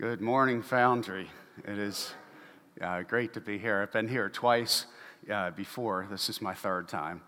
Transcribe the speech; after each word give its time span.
Good 0.00 0.22
morning, 0.22 0.62
Foundry. 0.62 1.28
It 1.62 1.78
is 1.78 2.14
uh, 2.80 3.02
great 3.02 3.34
to 3.34 3.40
be 3.42 3.58
here. 3.58 3.82
I've 3.82 3.92
been 3.92 4.08
here 4.08 4.30
twice 4.30 4.86
uh, 5.30 5.50
before. 5.50 6.08
This 6.10 6.30
is 6.30 6.40
my 6.40 6.54
third 6.54 6.88
time. 6.88 7.20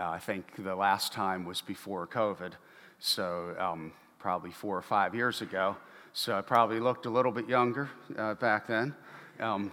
Uh, 0.00 0.08
I 0.08 0.20
think 0.20 0.46
the 0.56 0.74
last 0.74 1.12
time 1.12 1.44
was 1.44 1.60
before 1.60 2.06
COVID, 2.06 2.52
so 2.98 3.54
um, 3.58 3.92
probably 4.18 4.52
four 4.52 4.74
or 4.74 4.80
five 4.80 5.14
years 5.14 5.42
ago. 5.42 5.76
So 6.14 6.38
I 6.38 6.40
probably 6.40 6.80
looked 6.80 7.04
a 7.04 7.10
little 7.10 7.30
bit 7.30 7.46
younger 7.46 7.90
uh, 8.16 8.32
back 8.32 8.68
then. 8.68 8.94
Um, 9.38 9.70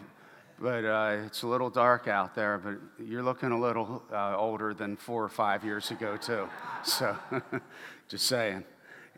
but 0.59 0.83
uh, 0.83 1.23
it's 1.25 1.43
a 1.43 1.47
little 1.47 1.69
dark 1.69 2.09
out 2.09 2.35
there, 2.35 2.57
but 2.57 2.75
you're 3.01 3.23
looking 3.23 3.51
a 3.51 3.59
little 3.61 4.03
uh, 4.11 4.35
older 4.35 4.73
than 4.73 4.97
four 4.97 5.23
or 5.23 5.29
five 5.29 5.63
years 5.63 5.89
ago, 5.89 6.17
too. 6.17 6.49
So, 6.83 7.15
just 8.09 8.25
saying. 8.25 8.65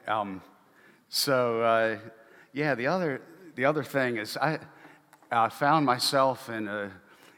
Um, 0.07 0.43
so, 1.09 1.99
yeah, 2.53 2.75
the 2.75 2.87
other, 2.87 3.21
the 3.55 3.65
other 3.65 3.83
thing 3.83 4.17
is 4.17 4.37
I, 4.37 4.59
I 5.31 5.49
found 5.49 5.85
myself 5.85 6.49
in 6.49 6.67
a, 6.67 6.91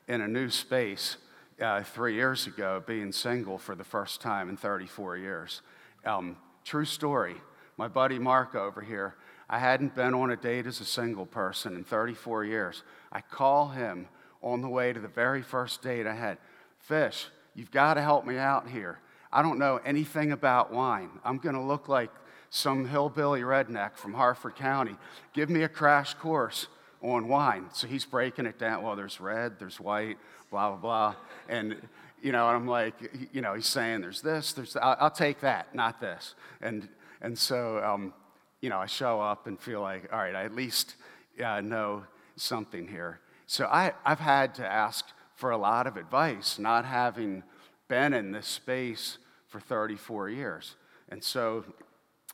in 0.08 0.22
a 0.22 0.28
new 0.28 0.50
space 0.50 1.18
uh, 1.62 1.84
three 1.84 2.16
years 2.16 2.48
ago, 2.48 2.84
being 2.86 3.12
single 3.12 3.58
for 3.58 3.76
the 3.76 3.84
first 3.84 4.22
time 4.22 4.50
in 4.50 4.58
34 4.58 5.18
years. 5.18 5.62
Um, 6.05 6.38
true 6.64 6.86
story. 6.86 7.36
My 7.78 7.88
buddy 7.88 8.20
Mark 8.20 8.55
over 8.55 8.82
here, 8.82 9.16
I 9.50 9.60
hadn't 9.60 9.96
been 9.96 10.14
on 10.14 10.32
a 10.32 10.36
date 10.36 10.68
as 10.68 10.82
a 10.82 10.86
single 10.86 11.26
person 11.26 11.76
in 11.76 11.84
34 11.84 12.46
years. 12.46 12.84
I 13.12 13.22
call 13.22 13.70
him 13.70 14.08
on 14.41 14.62
the 14.62 14.70
way 14.70 14.94
to 14.94 15.00
the 15.00 15.08
very 15.08 15.41
first 15.41 15.82
date 15.82 16.05
I 16.05 16.13
had 16.13 16.38
Fish, 16.80 17.30
you've 17.55 17.72
got 17.72 17.96
to 17.96 18.02
help 18.02 18.27
me 18.27 18.38
out 18.38 18.70
here. 18.70 19.00
I 19.34 19.41
don't 19.41 19.58
know 19.58 19.80
anything 19.84 20.32
about 20.32 20.72
wine. 20.72 21.10
I'm 21.24 21.40
going 21.40 21.55
to 21.55 21.62
look 21.62 21.90
like 21.90 22.12
some 22.55 22.86
hillbilly 22.86 23.41
redneck 23.41 23.98
from 23.98 24.14
Harford 24.14 24.55
County. 24.55 24.96
Give 25.34 25.50
me 25.50 25.63
a 25.63 25.70
crash 25.70 26.13
course 26.13 26.68
on 27.02 27.27
wine. 27.27 27.66
So 27.73 27.86
he's 27.86 28.05
breaking 28.05 28.46
it 28.46 28.57
down. 28.57 28.82
Well, 28.82 28.96
there's 28.96 29.20
red, 29.20 29.60
there's 29.60 29.77
white, 29.77 30.18
blah, 30.49 30.70
blah, 30.70 30.77
blah. 30.77 31.15
And, 31.49 31.76
you 32.21 32.32
know, 32.32 32.48
and 32.48 32.55
I'm 32.55 32.65
like, 32.65 32.93
you 33.34 33.41
know, 33.41 33.55
he's 33.55 33.68
saying 33.68 33.99
there's 33.99 34.21
this, 34.21 34.54
there's, 34.54 34.77
I'll, 34.77 34.96
I'll 35.02 35.12
take 35.12 35.41
that, 35.41 35.76
not 35.76 35.99
this. 35.99 36.34
And, 36.62 36.88
and 37.21 37.38
so, 37.38 37.84
um, 37.84 38.13
you 38.62 38.70
know, 38.70 38.80
I 38.80 38.85
show 38.85 39.20
up 39.20 39.48
and 39.48 39.60
feel 39.60 39.82
like, 39.82 40.12
all 40.13 40.20
right, 40.20 40.34
I 40.34 40.46
at 40.46 40.55
least 40.55 40.96
uh, 41.43 41.60
know 41.60 42.05
something 42.37 42.87
here. 42.87 43.20
So 43.48 43.65
I, 43.65 43.91
I've 44.05 44.21
had 44.21 44.55
to 44.55 44.65
ask 44.65 45.05
for 45.35 45.52
a 45.52 45.58
lot 45.58 45.87
of 45.87 45.98
advice, 45.98 46.58
not 46.58 46.85
having 46.85 47.43
been 47.90 48.13
in 48.13 48.32
this 48.32 48.48
space 48.48 49.18
for 49.49 49.60
34 49.60 50.30
years. 50.30 50.76
And 51.10 51.21
so 51.21 51.65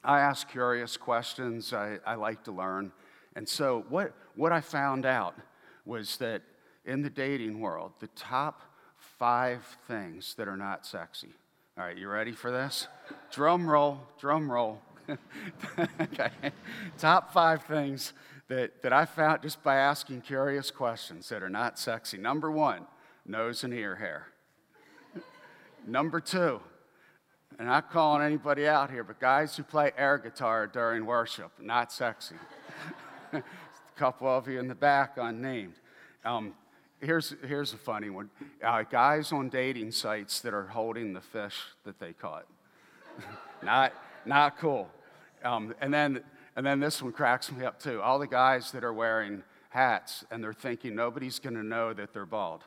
I 0.03 0.19
ask 0.19 0.49
curious 0.49 0.97
questions. 0.97 1.73
I, 1.73 1.99
I 2.05 2.15
like 2.15 2.43
to 2.45 2.51
learn. 2.51 2.91
And 3.35 3.47
so, 3.47 3.85
what, 3.89 4.13
what 4.35 4.51
I 4.51 4.61
found 4.61 5.05
out 5.05 5.35
was 5.85 6.17
that 6.17 6.41
in 6.85 7.01
the 7.01 7.09
dating 7.09 7.59
world, 7.59 7.93
the 7.99 8.07
top 8.07 8.61
five 8.97 9.63
things 9.87 10.35
that 10.35 10.47
are 10.47 10.57
not 10.57 10.85
sexy. 10.85 11.29
All 11.77 11.85
right, 11.85 11.97
you 11.97 12.09
ready 12.09 12.31
for 12.31 12.51
this? 12.51 12.87
Drum 13.31 13.69
roll, 13.69 13.99
drum 14.19 14.51
roll. 14.51 14.81
okay. 16.01 16.31
Top 16.97 17.31
five 17.31 17.63
things 17.63 18.13
that, 18.47 18.81
that 18.81 18.93
I 18.93 19.05
found 19.05 19.41
just 19.41 19.63
by 19.63 19.75
asking 19.75 20.21
curious 20.21 20.71
questions 20.71 21.29
that 21.29 21.41
are 21.43 21.49
not 21.49 21.79
sexy. 21.79 22.17
Number 22.17 22.51
one, 22.51 22.85
nose 23.25 23.63
and 23.63 23.73
ear 23.73 23.95
hair. 23.95 24.27
Number 25.87 26.19
two, 26.19 26.61
and 27.59 27.67
not 27.67 27.91
calling 27.91 28.21
anybody 28.21 28.67
out 28.67 28.89
here, 28.89 29.03
but 29.03 29.19
guys 29.19 29.55
who 29.55 29.63
play 29.63 29.91
air 29.97 30.17
guitar 30.17 30.67
during 30.67 31.05
worship, 31.05 31.51
not 31.59 31.91
sexy. 31.91 32.35
a 33.33 33.43
couple 33.95 34.27
of 34.27 34.47
you 34.47 34.59
in 34.59 34.67
the 34.67 34.75
back 34.75 35.17
unnamed. 35.17 35.75
Um, 36.25 36.53
here's, 36.99 37.35
here's 37.47 37.73
a 37.73 37.77
funny 37.77 38.09
one 38.09 38.29
uh, 38.63 38.83
guys 38.83 39.31
on 39.31 39.49
dating 39.49 39.91
sites 39.91 40.39
that 40.41 40.53
are 40.53 40.67
holding 40.67 41.13
the 41.13 41.21
fish 41.21 41.57
that 41.83 41.99
they 41.99 42.13
caught. 42.13 42.45
not, 43.63 43.93
not 44.25 44.57
cool. 44.57 44.89
Um, 45.43 45.73
and, 45.81 45.93
then, 45.93 46.21
and 46.55 46.65
then 46.65 46.79
this 46.79 47.01
one 47.01 47.11
cracks 47.11 47.51
me 47.51 47.65
up 47.65 47.79
too. 47.79 48.01
All 48.01 48.19
the 48.19 48.27
guys 48.27 48.71
that 48.71 48.83
are 48.83 48.93
wearing 48.93 49.43
hats 49.69 50.23
and 50.31 50.43
they're 50.43 50.53
thinking 50.53 50.95
nobody's 50.95 51.39
going 51.39 51.55
to 51.55 51.63
know 51.63 51.93
that 51.93 52.13
they're 52.13 52.25
bald, 52.25 52.63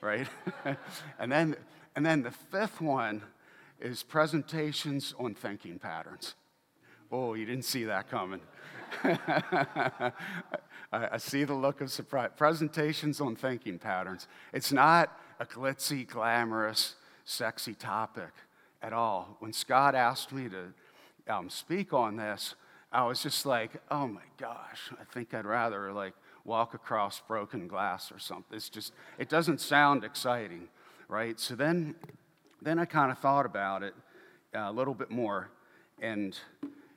right? 0.00 0.26
and, 1.18 1.30
then, 1.30 1.56
and 1.94 2.04
then 2.04 2.22
the 2.22 2.30
fifth 2.30 2.80
one 2.80 3.22
is 3.80 4.02
presentations 4.02 5.14
on 5.18 5.34
thinking 5.34 5.78
patterns. 5.78 6.34
Oh, 7.10 7.34
you 7.34 7.46
didn't 7.46 7.64
see 7.64 7.84
that 7.84 8.10
coming. 8.10 8.40
I, 9.04 10.12
I, 10.92 11.16
see 11.18 11.44
the 11.44 11.54
look 11.54 11.80
of 11.80 11.90
surprise. 11.90 12.30
Presentations 12.36 13.20
on 13.20 13.36
thinking 13.36 13.78
patterns. 13.78 14.28
It's 14.52 14.72
not 14.72 15.16
a 15.38 15.46
glitzy, 15.46 16.06
glamorous, 16.06 16.94
sexy 17.24 17.74
topic 17.74 18.32
at 18.82 18.92
all. 18.92 19.36
When 19.40 19.52
Scott 19.52 19.94
asked 19.94 20.32
me 20.32 20.48
to 20.48 21.32
um, 21.32 21.50
speak 21.50 21.92
on 21.92 22.16
this, 22.16 22.54
I 22.92 23.04
was 23.04 23.22
just 23.22 23.44
like, 23.44 23.72
oh 23.90 24.06
my 24.06 24.22
gosh, 24.38 24.90
I 25.00 25.04
think 25.12 25.34
I'd 25.34 25.44
rather 25.44 25.92
like 25.92 26.14
walk 26.44 26.74
across 26.74 27.20
broken 27.20 27.66
glass 27.68 28.12
or 28.12 28.18
something. 28.18 28.56
It's 28.56 28.68
just, 28.68 28.92
it 29.18 29.28
doesn't 29.28 29.60
sound 29.60 30.04
exciting, 30.04 30.68
right? 31.08 31.38
So 31.38 31.56
then 31.56 31.96
then 32.66 32.80
I 32.80 32.84
kind 32.84 33.12
of 33.12 33.18
thought 33.18 33.46
about 33.46 33.84
it 33.84 33.94
uh, 34.52 34.62
a 34.66 34.72
little 34.72 34.92
bit 34.92 35.08
more 35.08 35.50
and 36.02 36.36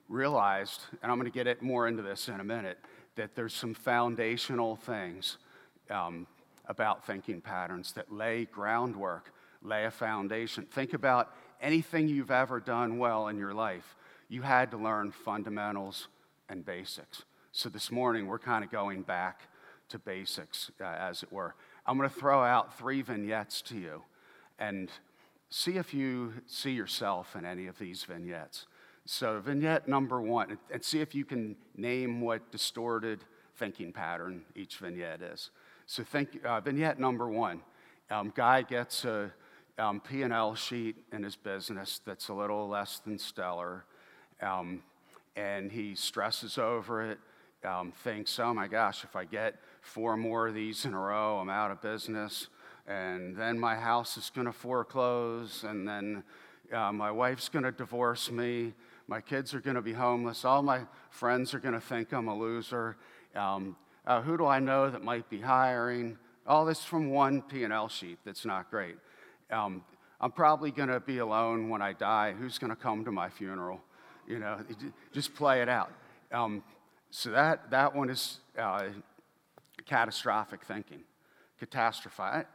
realized, 0.07 0.81
and 1.03 1.11
I'm 1.11 1.19
going 1.19 1.31
to 1.31 1.37
get 1.37 1.45
it 1.45 1.61
more 1.61 1.87
into 1.87 2.01
this 2.01 2.27
in 2.27 2.39
a 2.39 2.43
minute, 2.43 2.79
that 3.15 3.35
there's 3.35 3.53
some 3.53 3.75
foundational 3.75 4.77
things 4.77 5.37
um, 5.91 6.25
about 6.65 7.05
thinking 7.05 7.39
patterns 7.39 7.91
that 7.93 8.11
lay 8.11 8.45
groundwork, 8.45 9.31
lay 9.61 9.85
a 9.85 9.91
foundation. 9.91 10.65
Think 10.65 10.93
about 10.93 11.35
anything 11.61 12.07
you've 12.07 12.31
ever 12.31 12.59
done 12.59 12.97
well 12.97 13.27
in 13.27 13.37
your 13.37 13.53
life. 13.53 13.95
You 14.27 14.41
had 14.41 14.71
to 14.71 14.77
learn 14.77 15.11
fundamentals 15.11 16.07
and 16.49 16.65
basics. 16.65 17.25
So 17.51 17.69
this 17.69 17.91
morning, 17.91 18.25
we're 18.25 18.39
kind 18.39 18.63
of 18.63 18.71
going 18.71 19.03
back 19.03 19.41
to 19.89 19.99
basics, 19.99 20.71
uh, 20.81 20.85
as 20.85 21.21
it 21.21 21.31
were. 21.31 21.53
I'm 21.85 21.95
going 21.95 22.09
to 22.09 22.15
throw 22.15 22.43
out 22.43 22.75
three 22.75 23.03
vignettes 23.03 23.61
to 23.63 23.77
you. 23.77 24.01
And 24.57 24.89
see 25.49 25.77
if 25.77 25.93
you 25.93 26.33
see 26.45 26.71
yourself 26.71 27.35
in 27.35 27.45
any 27.45 27.67
of 27.67 27.77
these 27.79 28.03
vignettes. 28.03 28.67
So, 29.05 29.39
vignette 29.39 29.87
number 29.87 30.21
one, 30.21 30.57
and 30.71 30.83
see 30.83 31.01
if 31.01 31.15
you 31.15 31.25
can 31.25 31.55
name 31.75 32.21
what 32.21 32.51
distorted 32.51 33.23
thinking 33.55 33.91
pattern 33.91 34.43
each 34.55 34.77
vignette 34.77 35.21
is. 35.21 35.49
So, 35.87 36.03
think, 36.03 36.39
uh, 36.45 36.61
vignette 36.61 36.99
number 36.99 37.27
one 37.27 37.61
um, 38.11 38.31
guy 38.35 38.61
gets 38.61 39.05
a 39.05 39.31
um, 39.79 39.99
P&L 40.01 40.55
sheet 40.55 40.97
in 41.11 41.23
his 41.23 41.35
business 41.35 42.01
that's 42.05 42.27
a 42.27 42.33
little 42.33 42.67
less 42.67 42.99
than 42.99 43.17
stellar, 43.17 43.85
um, 44.41 44.83
and 45.35 45.71
he 45.71 45.95
stresses 45.95 46.57
over 46.57 47.01
it, 47.11 47.19
um, 47.63 47.91
thinks, 48.03 48.37
oh 48.39 48.53
my 48.53 48.67
gosh, 48.67 49.03
if 49.03 49.15
I 49.15 49.25
get 49.25 49.55
four 49.81 50.17
more 50.17 50.49
of 50.49 50.53
these 50.53 50.85
in 50.85 50.93
a 50.93 50.99
row, 50.99 51.39
I'm 51.39 51.49
out 51.49 51.71
of 51.71 51.81
business 51.81 52.47
and 52.89 53.35
then 53.35 53.59
my 53.59 53.75
house 53.75 54.17
is 54.17 54.31
going 54.33 54.47
to 54.47 54.51
foreclose, 54.51 55.63
and 55.63 55.87
then 55.87 56.23
uh, 56.73 56.91
my 56.91 57.11
wife's 57.11 57.47
going 57.47 57.63
to 57.63 57.71
divorce 57.71 58.31
me, 58.31 58.73
my 59.07 59.21
kids 59.21 59.53
are 59.53 59.61
going 59.61 59.75
to 59.75 59.81
be 59.81 59.93
homeless, 59.93 60.43
all 60.43 60.63
my 60.63 60.81
friends 61.11 61.53
are 61.53 61.59
going 61.59 61.75
to 61.75 61.79
think 61.79 62.11
I'm 62.11 62.27
a 62.27 62.35
loser. 62.35 62.97
Um, 63.35 63.77
uh, 64.07 64.21
who 64.21 64.37
do 64.37 64.47
I 64.47 64.59
know 64.59 64.89
that 64.89 65.03
might 65.03 65.29
be 65.29 65.39
hiring? 65.39 66.17
All 66.47 66.65
this 66.65 66.83
from 66.83 67.11
one 67.11 67.43
P&L 67.43 67.89
sheet 67.89 68.17
that's 68.25 68.43
not 68.43 68.71
great. 68.71 68.95
Um, 69.51 69.83
I'm 70.19 70.31
probably 70.31 70.71
going 70.71 70.89
to 70.89 70.99
be 70.99 71.19
alone 71.19 71.69
when 71.69 71.83
I 71.83 71.93
die. 71.93 72.33
Who's 72.37 72.57
going 72.57 72.71
to 72.71 72.75
come 72.75 73.05
to 73.05 73.11
my 73.11 73.29
funeral? 73.29 73.81
You 74.27 74.39
know, 74.39 74.57
just 75.13 75.35
play 75.35 75.61
it 75.61 75.69
out. 75.69 75.91
Um, 76.31 76.63
so 77.11 77.29
that, 77.31 77.69
that 77.69 77.95
one 77.95 78.09
is 78.09 78.39
uh, 78.57 78.85
catastrophic 79.85 80.63
thinking, 80.63 81.01
catastrophic. 81.59 82.47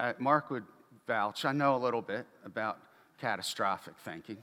Uh, 0.00 0.14
Mark 0.18 0.48
would 0.48 0.64
vouch, 1.06 1.44
I 1.44 1.52
know 1.52 1.76
a 1.76 1.82
little 1.82 2.00
bit 2.00 2.24
about 2.42 2.78
catastrophic 3.20 3.92
thinking. 3.98 4.38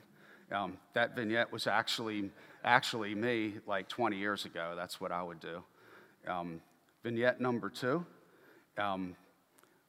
Um, 0.52 0.78
that 0.94 1.16
vignette 1.16 1.52
was 1.52 1.66
actually, 1.66 2.30
actually 2.64 3.16
me 3.16 3.56
like 3.66 3.90
20 3.90 4.18
years 4.18 4.46
ago. 4.46 4.76
That's 4.76 5.02
what 5.02 5.12
I 5.12 5.24
would 5.24 5.40
do. 5.40 5.64
Um, 6.28 6.62
vignette 7.04 7.42
number 7.42 7.72
two 7.72 8.06
um, 8.78 9.16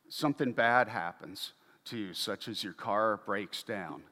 something 0.08 0.52
bad 0.52 0.88
happens 0.88 1.52
to 1.84 1.98
you, 1.98 2.14
such 2.14 2.48
as 2.48 2.64
your 2.64 2.72
car 2.72 3.20
breaks 3.26 3.62
down, 3.62 4.04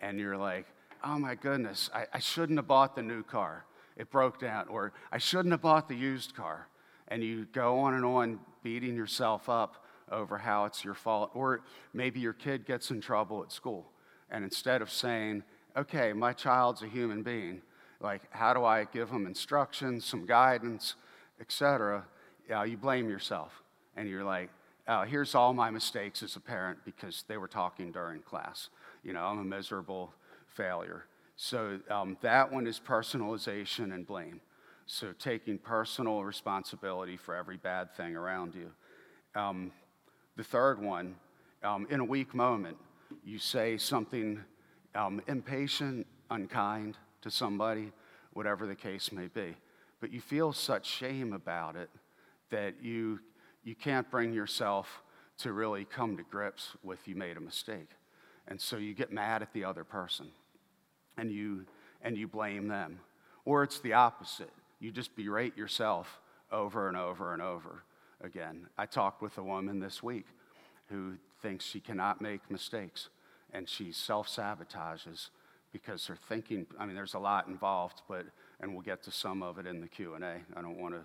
and 0.00 0.18
you're 0.18 0.38
like, 0.38 0.64
oh 1.04 1.18
my 1.18 1.34
goodness, 1.34 1.90
I, 1.94 2.06
I 2.14 2.20
shouldn't 2.20 2.58
have 2.58 2.66
bought 2.66 2.96
the 2.96 3.02
new 3.02 3.22
car. 3.22 3.66
It 3.98 4.10
broke 4.10 4.40
down. 4.40 4.68
Or 4.68 4.94
I 5.12 5.18
shouldn't 5.18 5.52
have 5.52 5.60
bought 5.60 5.90
the 5.90 5.94
used 5.94 6.34
car. 6.34 6.68
And 7.08 7.22
you 7.22 7.44
go 7.52 7.80
on 7.80 7.92
and 7.92 8.06
on 8.06 8.40
beating 8.62 8.96
yourself 8.96 9.50
up 9.50 9.81
over 10.10 10.38
how 10.38 10.64
it's 10.64 10.84
your 10.84 10.94
fault. 10.94 11.30
Or 11.34 11.62
maybe 11.92 12.20
your 12.20 12.32
kid 12.32 12.66
gets 12.66 12.90
in 12.90 13.00
trouble 13.00 13.42
at 13.42 13.52
school. 13.52 13.90
And 14.30 14.44
instead 14.44 14.82
of 14.82 14.90
saying, 14.90 15.42
okay, 15.76 16.12
my 16.12 16.32
child's 16.32 16.82
a 16.82 16.88
human 16.88 17.22
being, 17.22 17.62
like, 18.00 18.22
how 18.30 18.52
do 18.52 18.64
I 18.64 18.84
give 18.84 19.10
them 19.10 19.26
instructions, 19.26 20.04
some 20.04 20.26
guidance? 20.26 20.96
etc., 21.42 22.04
uh, 22.54 22.62
you 22.62 22.78
blame 22.78 23.10
yourself. 23.10 23.62
And 23.96 24.08
you're 24.08 24.24
like, 24.24 24.48
uh, 24.88 25.04
here's 25.04 25.34
all 25.34 25.52
my 25.52 25.70
mistakes 25.70 26.22
as 26.22 26.36
a 26.36 26.40
parent 26.40 26.78
because 26.84 27.24
they 27.28 27.36
were 27.36 27.48
talking 27.48 27.92
during 27.92 28.22
class. 28.22 28.70
You 29.04 29.12
know, 29.12 29.24
I'm 29.24 29.38
a 29.38 29.44
miserable 29.44 30.12
failure. 30.46 31.04
So 31.36 31.80
um, 31.90 32.16
that 32.22 32.50
one 32.50 32.66
is 32.66 32.80
personalization 32.80 33.92
and 33.92 34.06
blame. 34.06 34.40
So 34.86 35.12
taking 35.18 35.58
personal 35.58 36.24
responsibility 36.24 37.16
for 37.16 37.34
every 37.34 37.56
bad 37.56 37.94
thing 37.94 38.16
around 38.16 38.54
you. 38.54 38.70
Um, 39.40 39.72
the 40.36 40.44
third 40.44 40.80
one, 40.80 41.16
um, 41.62 41.86
in 41.90 42.00
a 42.00 42.04
weak 42.04 42.34
moment, 42.34 42.76
you 43.24 43.38
say 43.38 43.76
something 43.76 44.40
um, 44.94 45.20
impatient, 45.26 46.06
unkind 46.30 46.96
to 47.20 47.30
somebody, 47.30 47.92
whatever 48.32 48.66
the 48.66 48.74
case 48.74 49.12
may 49.12 49.28
be. 49.28 49.54
But 50.00 50.12
you 50.12 50.20
feel 50.20 50.52
such 50.52 50.86
shame 50.86 51.32
about 51.32 51.76
it 51.76 51.90
that 52.50 52.82
you, 52.82 53.20
you 53.62 53.74
can't 53.74 54.10
bring 54.10 54.32
yourself 54.32 55.02
to 55.38 55.52
really 55.52 55.84
come 55.84 56.16
to 56.16 56.22
grips 56.22 56.70
with 56.82 57.06
you 57.06 57.14
made 57.14 57.36
a 57.36 57.40
mistake. 57.40 57.90
And 58.48 58.60
so 58.60 58.76
you 58.76 58.94
get 58.94 59.12
mad 59.12 59.42
at 59.42 59.52
the 59.52 59.64
other 59.64 59.84
person 59.84 60.28
and 61.16 61.30
you, 61.30 61.66
and 62.02 62.16
you 62.16 62.26
blame 62.26 62.68
them. 62.68 63.00
Or 63.44 63.62
it's 63.62 63.80
the 63.80 63.92
opposite. 63.92 64.52
You 64.80 64.90
just 64.90 65.14
berate 65.14 65.56
yourself 65.56 66.20
over 66.50 66.88
and 66.88 66.96
over 66.96 67.32
and 67.32 67.40
over 67.40 67.84
again. 68.22 68.68
I 68.78 68.86
talked 68.86 69.22
with 69.22 69.38
a 69.38 69.42
woman 69.42 69.80
this 69.80 70.02
week 70.02 70.26
who 70.88 71.14
thinks 71.42 71.64
she 71.64 71.80
cannot 71.80 72.20
make 72.20 72.50
mistakes 72.50 73.08
and 73.52 73.68
she 73.68 73.92
self 73.92 74.28
sabotages 74.28 75.28
because 75.72 76.06
her 76.06 76.16
thinking 76.28 76.66
i 76.78 76.86
mean 76.86 76.94
there's 76.94 77.14
a 77.14 77.18
lot 77.18 77.48
involved 77.48 78.02
but 78.08 78.26
and 78.60 78.72
we'll 78.72 78.82
get 78.82 79.02
to 79.02 79.10
some 79.10 79.42
of 79.42 79.58
it 79.58 79.66
in 79.66 79.80
the 79.80 79.88
q&a 79.88 80.36
i 80.56 80.62
don't 80.62 80.78
want 80.78 80.94
to 80.94 81.00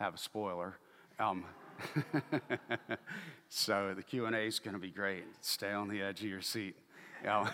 have 0.00 0.14
a 0.14 0.18
spoiler. 0.18 0.78
Um, 1.18 1.44
so 3.50 3.92
the 3.94 4.02
q&a 4.02 4.46
is 4.46 4.58
going 4.58 4.72
to 4.72 4.80
be 4.80 4.90
great. 4.90 5.24
Stay 5.42 5.72
on 5.72 5.88
the 5.88 6.00
edge 6.00 6.20
of 6.20 6.26
your 6.26 6.40
seat. 6.40 6.74
Um, 7.28 7.50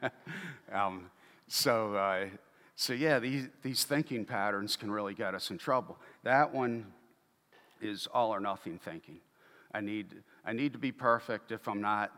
um, 0.72 1.10
so 1.48 1.94
uh, 1.94 2.26
so 2.76 2.92
yeah 2.92 3.18
these, 3.18 3.48
these 3.62 3.84
thinking 3.84 4.26
patterns 4.26 4.76
can 4.76 4.90
really 4.90 5.14
get 5.14 5.34
us 5.34 5.50
in 5.50 5.56
trouble. 5.56 5.98
That 6.22 6.52
one 6.54 6.86
is 7.80 8.06
all 8.12 8.34
or 8.34 8.40
nothing 8.40 8.78
thinking 8.78 9.18
i 9.72 9.80
need 9.80 10.16
i 10.44 10.52
need 10.52 10.72
to 10.72 10.78
be 10.78 10.92
perfect 10.92 11.52
if 11.52 11.68
i'm 11.68 11.80
not 11.80 12.12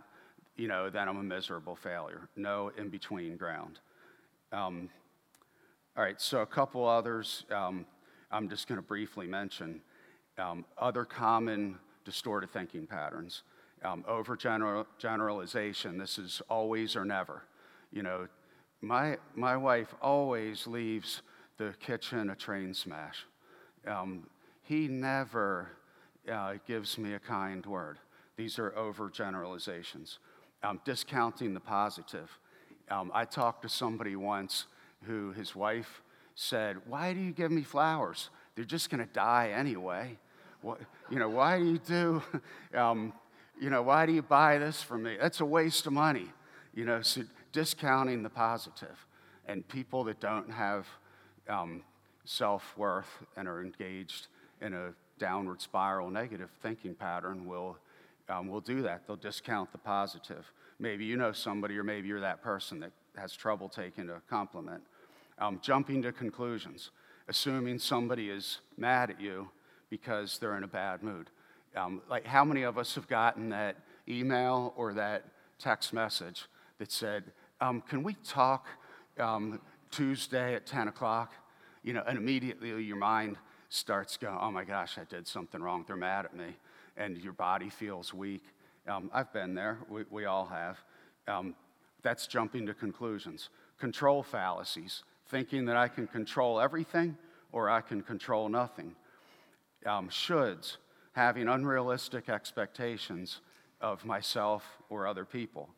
you 0.57 0.69
know, 0.69 0.89
then 0.91 1.09
I'm 1.09 1.17
a 1.19 1.23
miserable 1.23 1.77
failure. 1.77 2.29
No 2.37 2.71
in 2.77 2.91
between 2.91 3.37
ground. 3.37 3.81
Um, 4.53 4.91
all 5.97 6.05
right, 6.05 6.21
so 6.21 6.41
a 6.41 6.47
couple 6.47 6.87
others 6.87 7.47
um, 7.51 7.87
I'm 8.31 8.49
just 8.49 8.69
going 8.69 8.79
to 8.81 8.87
briefly 8.87 9.27
mention. 9.27 9.81
Um, 10.39 10.65
other 10.79 11.05
common 11.05 11.79
distorted 12.05 12.51
thinking 12.51 12.87
patterns. 12.87 13.43
Um, 13.85 14.05
overgeneralization, 14.09 15.99
this 15.99 16.17
is 16.19 16.41
always 16.49 16.95
or 16.97 17.05
never. 17.05 17.43
You 17.91 18.03
know, 18.03 18.29
my, 18.81 19.19
my 19.35 19.57
wife 19.57 19.95
always 20.01 20.67
leaves 20.67 21.23
the 21.59 21.75
kitchen 21.81 22.31
a 22.31 22.37
train 22.37 22.73
smash. 22.73 23.27
Um, 23.87 24.27
he 24.73 24.89
never 24.89 25.69
uh, 26.33 26.55
gives 26.67 26.97
me 26.97 27.13
a 27.13 27.19
kind 27.19 27.67
word. 27.67 27.99
These 28.37 28.59
are 28.59 28.71
overgeneralizations 28.71 30.17
um, 30.63 30.81
discounting 30.87 31.53
the 31.53 31.61
positive. 31.61 32.31
Um, 32.91 33.11
I 33.13 33.27
talked 33.27 33.63
to 33.63 33.69
somebody 33.69 34.17
once 34.17 34.65
who 35.03 35.33
his 35.33 35.55
wife 35.55 36.01
said, 36.35 36.77
Why 36.87 37.13
do 37.13 37.21
you 37.21 37.33
give 37.33 37.51
me 37.51 37.63
flowers? 37.63 38.31
They're 38.55 38.65
just 38.65 38.89
going 38.89 39.07
to 39.07 39.13
die 39.13 39.51
anyway. 39.55 40.17
What, 40.63 40.81
you 41.11 41.19
know, 41.19 41.29
why 41.29 41.59
do 41.59 41.67
you 41.67 41.79
do, 41.79 42.23
um, 42.75 43.13
you 43.61 43.69
know, 43.69 43.83
why 43.83 44.07
do 44.07 44.13
you 44.13 44.23
buy 44.23 44.57
this 44.57 44.83
for 44.83 44.97
me? 44.97 45.19
That's 45.21 45.41
a 45.41 45.45
waste 45.45 45.87
of 45.87 45.93
money. 45.93 46.29
You 46.75 46.87
know, 46.87 47.03
so 47.03 47.25
discounting 47.53 48.23
the 48.23 48.31
positive. 48.31 49.07
And 49.47 49.69
people 49.69 50.05
that 50.05 50.19
don't 50.19 50.51
have 50.51 50.87
um, 51.47 51.83
self 52.25 52.75
worth 52.79 53.19
and 53.37 53.47
are 53.47 53.61
engaged 53.61 54.29
in 54.63 54.73
a 54.73 54.93
downward 55.19 55.61
spiral 55.61 56.11
negative 56.11 56.51
thinking 56.63 56.95
pattern 56.95 57.47
will 57.47 57.77
um, 58.29 58.49
will 58.49 58.61
do 58.61 58.83
that. 58.83 59.07
They'll 59.07 59.17
discount 59.17 59.73
the 59.73 59.79
positive. 59.79 60.51
Maybe 60.79 61.05
you 61.05 61.17
know 61.17 61.33
somebody, 61.33 61.77
or 61.77 61.85
maybe 61.85 62.09
you're 62.09 62.21
that 62.21 62.43
person 62.43 62.81
that 62.81 62.93
has 63.17 63.35
trouble 63.35 63.69
taking 63.69 64.09
a 64.09 64.23
compliment. 64.31 64.83
Um, 65.39 65.59
jumping 65.61 66.03
to 66.03 66.13
conclusions, 66.13 66.91
assuming 67.29 67.79
somebody 67.79 68.31
is 68.31 68.61
mad 68.77 69.11
at 69.11 69.21
you 69.21 69.49
because 69.91 70.39
they're 70.39 70.57
in 70.57 70.63
a 70.63 70.69
bad 70.69 71.03
mood. 71.03 71.31
Um, 71.77 72.01
like, 72.09 72.27
how 72.27 72.45
many 72.45 72.63
of 72.63 72.79
us 72.79 72.95
have 72.95 73.09
gotten 73.09 73.49
that 73.51 73.77
email 74.09 74.73
or 74.77 74.95
that 74.95 75.25
text 75.59 75.93
message 75.93 76.47
that 76.79 76.93
said, 76.93 77.25
um, 77.61 77.81
Can 77.83 78.03
we 78.03 78.15
talk 78.25 78.67
um, 79.19 79.61
Tuesday 79.91 80.55
at 80.55 80.67
10 80.67 80.89
o'clock? 80.89 81.33
You 81.83 81.93
know, 81.95 82.03
and 82.07 82.17
immediately 82.17 82.83
your 82.83 82.97
mind 82.97 83.37
starts 83.73 84.17
going, 84.17 84.37
Oh 84.41 84.51
my 84.51 84.65
gosh, 84.65 84.99
I 84.99 85.05
did 85.05 85.27
something 85.27 85.63
wrong. 85.63 85.85
They're 85.87 85.97
mad 85.97 86.27
at 86.27 86.37
me 86.37 86.57
and 86.97 87.17
your 87.19 87.33
body 87.33 87.71
feels 87.71 88.13
weak. 88.13 88.43
Um, 88.87 89.11
I've 89.13 89.33
been 89.33 89.55
there, 89.55 89.79
we, 89.89 90.05
we 90.11 90.25
all 90.27 90.47
have. 90.47 90.79
Um, 91.27 91.55
that's 92.03 92.27
jumping 92.27 92.67
to 92.67 92.75
conclusions. 92.75 93.49
Control 93.79 94.23
fallacies, 94.23 95.05
thinking 95.29 95.65
that 95.67 95.77
I 95.77 95.89
can 95.89 96.07
control 96.07 96.61
everything 96.61 97.17
or 97.53 97.71
I 97.71 97.81
can 97.81 98.03
control 98.03 98.49
nothing. 98.49 98.95
Um, 99.87 100.09
shoulds, 100.09 100.77
having 101.13 101.49
unrealistic 101.49 102.29
expectations 102.29 103.41
of 103.81 104.05
myself 104.05 104.65
or 104.91 105.07
other 105.07 105.25
people. 105.25 105.69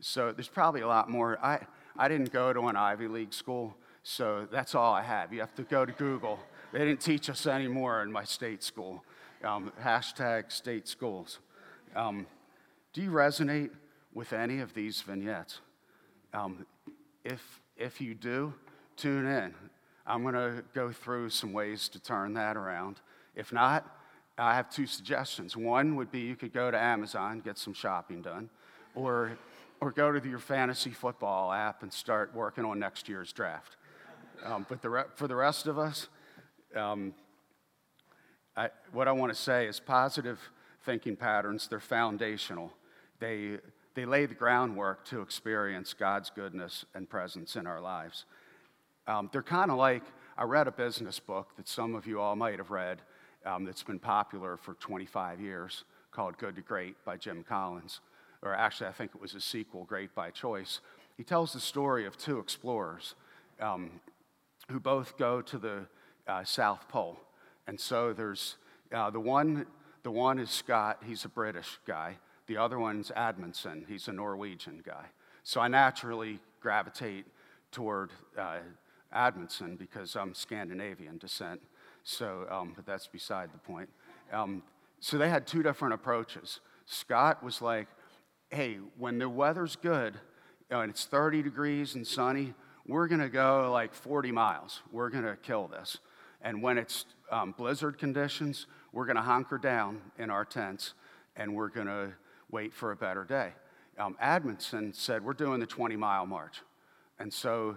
So 0.00 0.32
there's 0.32 0.48
probably 0.48 0.80
a 0.80 0.88
lot 0.88 1.08
more. 1.10 1.38
I, 1.42 1.60
I 1.96 2.08
didn't 2.08 2.32
go 2.32 2.52
to 2.52 2.68
an 2.68 2.76
Ivy 2.76 3.08
League 3.08 3.32
school, 3.32 3.76
so 4.02 4.46
that's 4.50 4.74
all 4.74 4.92
I 4.92 5.02
have. 5.02 5.32
You 5.32 5.40
have 5.40 5.54
to 5.56 5.62
go 5.62 5.84
to 5.84 5.92
Google. 5.92 6.38
They 6.72 6.80
didn't 6.80 7.00
teach 7.00 7.28
us 7.28 7.46
anymore 7.46 8.02
in 8.02 8.12
my 8.12 8.24
state 8.24 8.62
school 8.62 9.02
um, 9.44 9.72
hashtag 9.82 10.52
state 10.52 10.86
schools. 10.88 11.38
Um, 11.96 12.26
do 12.92 13.02
you 13.02 13.10
resonate 13.10 13.70
with 14.12 14.32
any 14.32 14.60
of 14.60 14.74
these 14.74 15.00
vignettes? 15.00 15.60
Um, 16.34 16.66
if, 17.24 17.60
if 17.76 18.00
you 18.00 18.14
do, 18.14 18.54
tune 18.96 19.26
in. 19.26 19.54
I'm 20.06 20.22
going 20.22 20.34
to 20.34 20.64
go 20.74 20.90
through 20.90 21.30
some 21.30 21.52
ways 21.52 21.88
to 21.90 22.00
turn 22.00 22.34
that 22.34 22.56
around. 22.56 23.00
If 23.36 23.52
not, 23.52 23.96
I 24.38 24.54
have 24.54 24.70
two 24.70 24.86
suggestions. 24.86 25.56
One 25.56 25.96
would 25.96 26.10
be 26.10 26.20
you 26.20 26.36
could 26.36 26.52
go 26.52 26.70
to 26.70 26.78
Amazon, 26.78 27.40
get 27.40 27.58
some 27.58 27.74
shopping 27.74 28.22
done, 28.22 28.48
or, 28.94 29.32
or 29.80 29.92
go 29.92 30.10
to 30.12 30.28
your 30.28 30.38
fantasy 30.38 30.90
football 30.90 31.52
app 31.52 31.82
and 31.82 31.92
start 31.92 32.34
working 32.34 32.64
on 32.64 32.78
next 32.78 33.08
year's 33.08 33.32
draft. 33.32 33.76
Um, 34.44 34.64
but 34.68 34.80
the 34.80 34.88
re- 34.88 35.04
for 35.14 35.28
the 35.28 35.36
rest 35.36 35.66
of 35.66 35.78
us, 35.78 36.08
um, 36.76 37.14
I, 38.56 38.70
what 38.92 39.08
I 39.08 39.12
want 39.12 39.32
to 39.32 39.40
say 39.40 39.66
is 39.66 39.80
positive 39.80 40.38
thinking 40.84 41.16
patterns, 41.16 41.68
they're 41.68 41.80
foundational. 41.80 42.72
They, 43.18 43.58
they 43.94 44.04
lay 44.04 44.26
the 44.26 44.34
groundwork 44.34 45.04
to 45.06 45.20
experience 45.20 45.94
God's 45.94 46.30
goodness 46.30 46.84
and 46.94 47.08
presence 47.08 47.56
in 47.56 47.66
our 47.66 47.80
lives. 47.80 48.24
Um, 49.06 49.28
they're 49.32 49.42
kind 49.42 49.70
of 49.70 49.76
like 49.76 50.02
I 50.38 50.44
read 50.44 50.68
a 50.68 50.72
business 50.72 51.18
book 51.18 51.56
that 51.56 51.68
some 51.68 51.94
of 51.94 52.06
you 52.06 52.20
all 52.20 52.36
might 52.36 52.58
have 52.58 52.70
read 52.70 53.02
um, 53.44 53.64
that's 53.64 53.82
been 53.82 53.98
popular 53.98 54.56
for 54.56 54.74
25 54.74 55.40
years 55.40 55.84
called 56.12 56.38
Good 56.38 56.56
to 56.56 56.62
Great 56.62 56.96
by 57.04 57.16
Jim 57.16 57.44
Collins. 57.46 58.00
Or 58.42 58.54
actually, 58.54 58.88
I 58.88 58.92
think 58.92 59.12
it 59.14 59.20
was 59.20 59.34
a 59.34 59.40
sequel, 59.40 59.84
Great 59.84 60.14
by 60.14 60.30
Choice. 60.30 60.80
He 61.16 61.24
tells 61.24 61.52
the 61.52 61.60
story 61.60 62.06
of 62.06 62.16
two 62.16 62.38
explorers 62.38 63.14
um, 63.60 63.90
who 64.70 64.80
both 64.80 65.18
go 65.18 65.42
to 65.42 65.58
the 65.58 65.86
uh, 66.30 66.44
South 66.44 66.88
Pole. 66.88 67.18
And 67.66 67.78
so 67.78 68.12
there's 68.12 68.56
uh, 68.92 69.10
the 69.10 69.20
one. 69.20 69.66
The 70.02 70.10
one 70.10 70.38
is 70.38 70.50
Scott. 70.50 71.02
He's 71.06 71.26
a 71.26 71.28
British 71.28 71.78
guy. 71.86 72.16
The 72.46 72.56
other 72.56 72.78
one's 72.78 73.12
Amundsen. 73.14 73.84
He's 73.86 74.08
a 74.08 74.12
Norwegian 74.12 74.82
guy. 74.84 75.04
So 75.42 75.60
I 75.60 75.68
naturally 75.68 76.40
gravitate 76.60 77.26
toward 77.70 78.10
uh, 78.38 78.58
Amundsen 79.12 79.76
because 79.76 80.16
I'm 80.16 80.34
Scandinavian 80.34 81.18
descent. 81.18 81.60
So, 82.02 82.46
um, 82.50 82.72
but 82.74 82.86
that's 82.86 83.06
beside 83.06 83.50
the 83.52 83.58
point. 83.58 83.90
Um, 84.32 84.62
so 85.00 85.18
they 85.18 85.28
had 85.28 85.46
two 85.46 85.62
different 85.62 85.92
approaches. 85.92 86.60
Scott 86.86 87.42
was 87.42 87.60
like, 87.60 87.88
"Hey, 88.50 88.78
when 88.96 89.18
the 89.18 89.28
weather's 89.28 89.76
good 89.76 90.14
you 90.14 90.76
know, 90.76 90.80
and 90.80 90.90
it's 90.90 91.04
30 91.04 91.42
degrees 91.42 91.94
and 91.94 92.06
sunny, 92.06 92.54
we're 92.86 93.06
going 93.06 93.20
to 93.20 93.28
go 93.28 93.70
like 93.70 93.94
40 93.94 94.32
miles. 94.32 94.80
We're 94.90 95.10
going 95.10 95.24
to 95.24 95.36
kill 95.36 95.68
this." 95.68 95.98
And 96.42 96.62
when 96.62 96.78
it's 96.78 97.04
um, 97.30 97.54
blizzard 97.56 97.98
conditions, 97.98 98.66
we're 98.92 99.06
going 99.06 99.16
to 99.16 99.22
hunker 99.22 99.58
down 99.58 100.00
in 100.18 100.30
our 100.30 100.44
tents 100.44 100.94
and 101.36 101.54
we're 101.54 101.68
going 101.68 101.86
to 101.86 102.12
wait 102.50 102.74
for 102.74 102.92
a 102.92 102.96
better 102.96 103.24
day. 103.24 103.52
Um, 103.98 104.16
Amundsen 104.20 104.92
said, 104.92 105.24
We're 105.24 105.34
doing 105.34 105.60
the 105.60 105.66
20 105.66 105.96
mile 105.96 106.26
march. 106.26 106.62
And 107.18 107.32
so, 107.32 107.76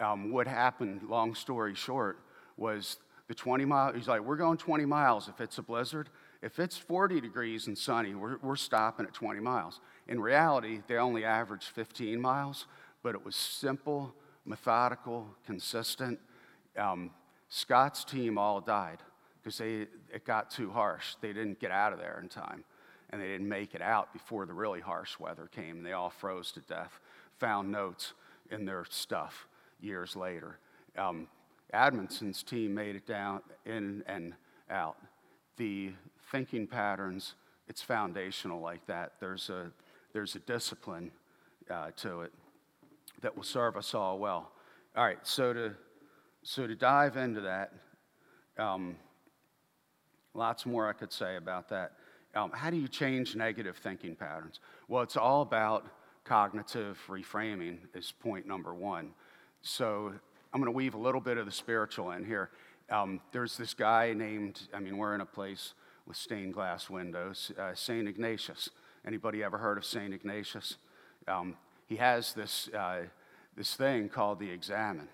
um, 0.00 0.32
what 0.32 0.46
happened, 0.46 1.02
long 1.08 1.34
story 1.34 1.74
short, 1.74 2.18
was 2.56 2.98
the 3.28 3.34
20 3.34 3.64
mile, 3.64 3.92
he's 3.92 4.08
like, 4.08 4.22
we're 4.22 4.36
going 4.36 4.56
20 4.58 4.84
miles 4.86 5.28
if 5.28 5.40
it's 5.40 5.58
a 5.58 5.62
blizzard. 5.62 6.08
If 6.42 6.58
it's 6.58 6.76
40 6.76 7.20
degrees 7.20 7.66
and 7.66 7.76
sunny, 7.76 8.14
we're, 8.14 8.38
we're 8.38 8.56
stopping 8.56 9.06
at 9.06 9.12
20 9.12 9.40
miles. 9.40 9.80
In 10.08 10.20
reality, 10.20 10.80
they 10.88 10.96
only 10.96 11.24
averaged 11.24 11.66
15 11.68 12.20
miles, 12.20 12.66
but 13.02 13.14
it 13.14 13.24
was 13.24 13.36
simple, 13.36 14.14
methodical, 14.44 15.28
consistent. 15.46 16.18
Um, 16.76 17.10
Scott's 17.50 18.04
team 18.04 18.38
all 18.38 18.60
died 18.60 18.98
because 19.42 19.60
it 19.60 20.24
got 20.24 20.50
too 20.50 20.70
harsh. 20.70 21.16
They 21.20 21.32
didn't 21.32 21.60
get 21.60 21.72
out 21.72 21.92
of 21.92 21.98
there 21.98 22.18
in 22.22 22.28
time, 22.28 22.64
and 23.10 23.20
they 23.20 23.26
didn't 23.26 23.48
make 23.48 23.74
it 23.74 23.82
out 23.82 24.12
before 24.12 24.46
the 24.46 24.54
really 24.54 24.80
harsh 24.80 25.18
weather 25.18 25.48
came. 25.54 25.78
And 25.78 25.86
they 25.86 25.92
all 25.92 26.10
froze 26.10 26.52
to 26.52 26.60
death, 26.60 27.00
found 27.38 27.70
notes 27.70 28.12
in 28.50 28.64
their 28.64 28.84
stuff 28.88 29.46
years 29.80 30.14
later. 30.14 30.58
Um, 30.96 31.26
team 32.46 32.74
made 32.74 32.96
it 32.96 33.06
down 33.06 33.40
in 33.66 34.04
and 34.06 34.34
out. 34.70 34.96
The 35.56 35.92
thinking 36.30 36.66
patterns, 36.66 37.34
it's 37.68 37.82
foundational 37.82 38.60
like 38.60 38.86
that. 38.86 39.14
There's 39.20 39.50
a, 39.50 39.72
there's 40.12 40.36
a 40.36 40.40
discipline 40.40 41.10
uh, 41.68 41.90
to 41.96 42.22
it 42.22 42.32
that 43.22 43.36
will 43.36 43.42
serve 43.42 43.76
us 43.76 43.94
all 43.94 44.18
well. 44.18 44.52
All 44.96 45.04
right, 45.04 45.18
so 45.22 45.52
to, 45.52 45.72
so 46.42 46.66
to 46.66 46.74
dive 46.74 47.16
into 47.16 47.42
that, 47.42 47.72
um, 48.58 48.96
lots 50.34 50.64
more 50.64 50.88
I 50.88 50.92
could 50.92 51.12
say 51.12 51.36
about 51.36 51.68
that. 51.68 51.92
Um, 52.34 52.50
how 52.52 52.70
do 52.70 52.76
you 52.76 52.88
change 52.88 53.36
negative 53.36 53.76
thinking 53.76 54.14
patterns? 54.14 54.60
Well, 54.88 55.02
it's 55.02 55.16
all 55.16 55.42
about 55.42 55.86
cognitive 56.24 56.98
reframing, 57.08 57.78
is 57.94 58.12
point 58.12 58.46
number 58.46 58.72
one. 58.74 59.10
So 59.62 60.12
I'm 60.52 60.60
going 60.60 60.72
to 60.72 60.76
weave 60.76 60.94
a 60.94 60.98
little 60.98 61.20
bit 61.20 61.36
of 61.36 61.46
the 61.46 61.52
spiritual 61.52 62.12
in 62.12 62.24
here. 62.24 62.50
Um, 62.88 63.20
there's 63.32 63.56
this 63.56 63.74
guy 63.74 64.12
named, 64.14 64.62
I 64.72 64.80
mean, 64.80 64.96
we're 64.96 65.14
in 65.14 65.20
a 65.20 65.26
place 65.26 65.74
with 66.06 66.16
stained 66.16 66.54
glass 66.54 66.88
windows, 66.88 67.52
uh, 67.58 67.74
St. 67.74 68.08
Ignatius. 68.08 68.70
Anybody 69.06 69.42
ever 69.42 69.58
heard 69.58 69.76
of 69.76 69.84
St. 69.84 70.12
Ignatius? 70.14 70.76
Um, 71.28 71.56
he 71.86 71.96
has 71.96 72.32
this, 72.32 72.68
uh, 72.68 73.02
this 73.56 73.74
thing 73.74 74.08
called 74.08 74.38
the 74.38 74.50
examen 74.50 75.08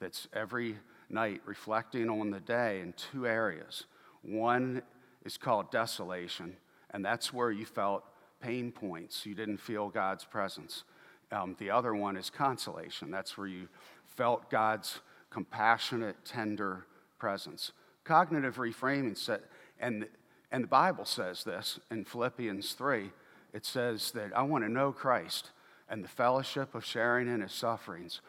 that's 0.00 0.28
every 0.32 0.76
night 1.08 1.42
reflecting 1.44 2.08
on 2.08 2.30
the 2.30 2.40
day 2.40 2.80
in 2.80 2.94
two 2.94 3.26
areas. 3.26 3.84
One 4.22 4.82
is 5.24 5.36
called 5.36 5.70
desolation, 5.70 6.56
and 6.90 7.04
that's 7.04 7.32
where 7.32 7.50
you 7.50 7.66
felt 7.66 8.04
pain 8.40 8.72
points. 8.72 9.26
You 9.26 9.34
didn't 9.34 9.58
feel 9.58 9.88
God's 9.88 10.24
presence. 10.24 10.84
Um, 11.32 11.54
the 11.58 11.70
other 11.70 11.94
one 11.94 12.16
is 12.16 12.30
consolation. 12.30 13.10
That's 13.10 13.36
where 13.38 13.46
you 13.46 13.68
felt 14.06 14.50
God's 14.50 15.00
compassionate, 15.30 16.16
tender 16.24 16.86
presence. 17.18 17.72
Cognitive 18.04 18.56
reframing 18.56 19.16
said, 19.16 19.42
and, 19.78 20.06
and 20.50 20.64
the 20.64 20.68
Bible 20.68 21.04
says 21.04 21.44
this 21.44 21.78
in 21.90 22.04
Philippians 22.04 22.72
3. 22.72 23.10
It 23.52 23.64
says 23.64 24.10
that 24.12 24.36
I 24.36 24.42
want 24.42 24.64
to 24.64 24.70
know 24.70 24.92
Christ 24.92 25.50
and 25.88 26.04
the 26.04 26.08
fellowship 26.08 26.74
of 26.74 26.84
sharing 26.84 27.28
in 27.28 27.40
his 27.40 27.52
sufferings, 27.52 28.20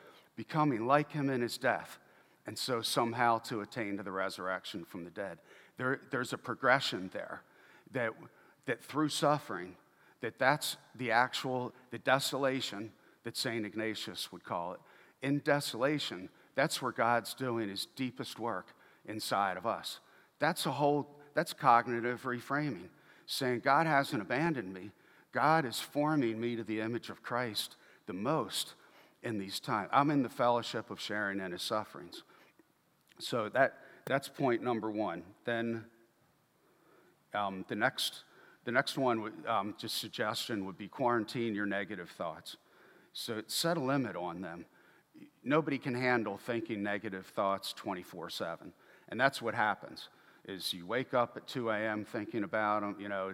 becoming 0.42 0.88
like 0.88 1.12
him 1.12 1.30
in 1.30 1.40
his 1.40 1.60
death, 1.60 2.00
and 2.48 2.58
so 2.58 2.82
somehow 2.82 3.38
to 3.38 3.62
attain 3.62 3.96
to 3.96 4.02
the 4.02 4.12
resurrection 4.12 4.84
from 4.84 5.04
the 5.04 5.12
dead. 5.12 5.38
There, 5.78 6.02
there's 6.10 6.34
a 6.34 6.38
progression 6.38 7.12
there 7.14 7.44
that, 7.92 8.14
that 8.66 8.84
through 8.84 9.10
suffering, 9.10 9.76
that 10.22 10.40
that's 10.40 10.78
the 10.96 11.12
actual, 11.12 11.74
the 11.92 12.00
desolation 12.00 12.92
that 13.24 13.38
St. 13.38 13.64
Ignatius 13.64 14.32
would 14.32 14.44
call 14.44 14.74
it, 14.74 14.80
in 15.22 15.42
desolation, 15.46 16.28
that's 16.56 16.82
where 16.82 16.92
God's 16.92 17.36
doing 17.36 17.70
his 17.70 17.86
deepest 17.96 18.40
work 18.40 18.74
inside 19.06 19.58
of 19.58 19.68
us. 19.68 20.00
That's 20.40 20.66
a 20.66 20.72
whole, 20.72 21.08
that's 21.36 21.54
cognitive 21.54 22.24
reframing, 22.24 22.90
saying, 23.28 23.60
God 23.60 23.86
hasn't 23.86 24.24
abandoned 24.24 24.74
me. 24.74 24.90
God 25.34 25.66
is 25.66 25.80
forming 25.80 26.42
me 26.42 26.56
to 26.56 26.64
the 26.64 26.82
image 26.82 27.12
of 27.12 27.22
Christ 27.22 27.76
the 28.08 28.14
most 28.14 28.74
in 29.24 29.38
these 29.38 29.60
times. 29.60 29.90
I'm 29.92 30.12
in 30.12 30.24
the 30.24 30.30
fellowship 30.30 30.90
of 30.90 31.00
sharing 31.00 31.40
in 31.40 31.52
his 31.52 31.62
sufferings. 31.62 32.24
So 33.20 33.50
that, 33.50 33.76
that's 34.06 34.28
point 34.28 34.64
number 34.64 34.90
one. 34.90 35.24
Then 35.46 35.86
um, 37.34 37.66
the, 37.68 37.76
next, 37.76 38.24
the 38.66 38.72
next 38.72 38.98
one, 38.98 39.32
um, 39.48 39.76
just 39.78 39.98
suggestion, 39.98 40.66
would 40.66 40.78
be 40.78 40.88
quarantine 40.88 41.54
your 41.54 41.66
negative 41.66 42.10
thoughts. 42.10 42.58
So 43.14 43.42
set 43.48 43.78
a 43.78 43.82
limit 43.82 44.16
on 44.16 44.42
them 44.42 44.66
nobody 45.44 45.78
can 45.78 45.94
handle 45.94 46.38
thinking 46.38 46.84
negative 46.84 47.26
thoughts 47.28 47.74
24 47.74 48.30
7 48.30 48.72
and 49.10 49.20
that's 49.20 49.42
what 49.42 49.54
happens 49.54 50.10
is 50.48 50.74
you 50.74 50.86
wake 50.86 51.14
up 51.14 51.36
at 51.38 51.48
2 51.48 51.70
a.m 51.70 52.06
thinking 52.06 52.44
about 52.44 52.82
them 52.82 52.96
you 53.00 53.10
know 53.10 53.34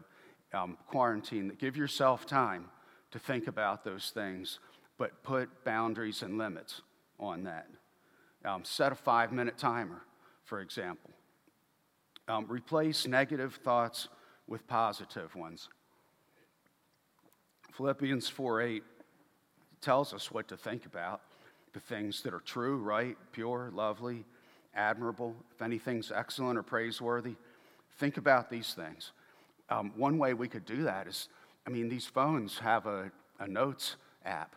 um, 0.54 0.78
quarantine 0.88 1.52
give 1.60 1.76
yourself 1.76 2.26
time 2.26 2.66
to 3.12 3.20
think 3.20 3.48
about 3.48 3.84
those 3.84 4.12
things 4.14 4.60
but 4.98 5.24
put 5.24 5.64
boundaries 5.64 6.22
and 6.22 6.38
limits 6.38 6.82
on 7.20 7.44
that 7.44 7.68
um, 8.46 8.64
set 8.64 8.92
a 8.92 8.96
five 8.96 9.32
minute 9.32 9.58
timer 9.58 10.02
for 10.44 10.62
example 10.62 11.12
um, 12.28 12.46
replace 12.48 13.08
negative 13.08 13.56
thoughts 13.64 14.08
with 14.48 14.68
positive 14.68 15.36
ones 15.36 15.70
philippians 17.72 18.28
4 18.30 18.62
8 18.62 18.84
tells 19.82 20.14
us 20.14 20.32
what 20.32 20.48
to 20.48 20.58
think 20.58 20.86
about 20.86 21.22
the 21.78 21.80
things 21.80 22.24
that 22.24 22.34
are 22.34 22.40
true, 22.40 22.78
right, 22.78 23.16
pure, 23.32 23.70
lovely, 23.72 24.26
admirable, 24.74 25.36
if 25.54 25.62
anything's 25.62 26.12
excellent 26.12 26.58
or 26.58 26.64
praiseworthy, 26.64 27.36
think 28.00 28.18
about 28.18 28.50
these 28.50 28.74
things. 28.74 29.12
Um, 29.70 29.92
one 29.96 30.18
way 30.18 30.34
we 30.34 30.48
could 30.48 30.66
do 30.66 30.84
that 30.84 31.08
is, 31.08 31.30
I 31.68 31.70
mean, 31.70 31.88
these 31.88 32.06
phones 32.06 32.58
have 32.60 32.88
a, 32.88 33.12
a 33.40 33.48
notes 33.48 33.98
app. 34.26 34.56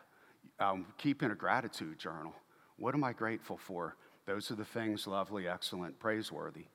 Um, 0.60 0.84
a 1.02 1.34
gratitude 1.34 1.98
journal. 1.98 2.34
What 2.76 2.94
am 2.94 3.02
I 3.02 3.14
grateful 3.14 3.56
for? 3.56 3.96
Those 4.26 4.50
are 4.50 4.54
the 4.54 4.64
things 4.64 5.06
lovely, 5.06 5.48
excellent, 5.48 5.98
praiseworthy. 5.98 6.66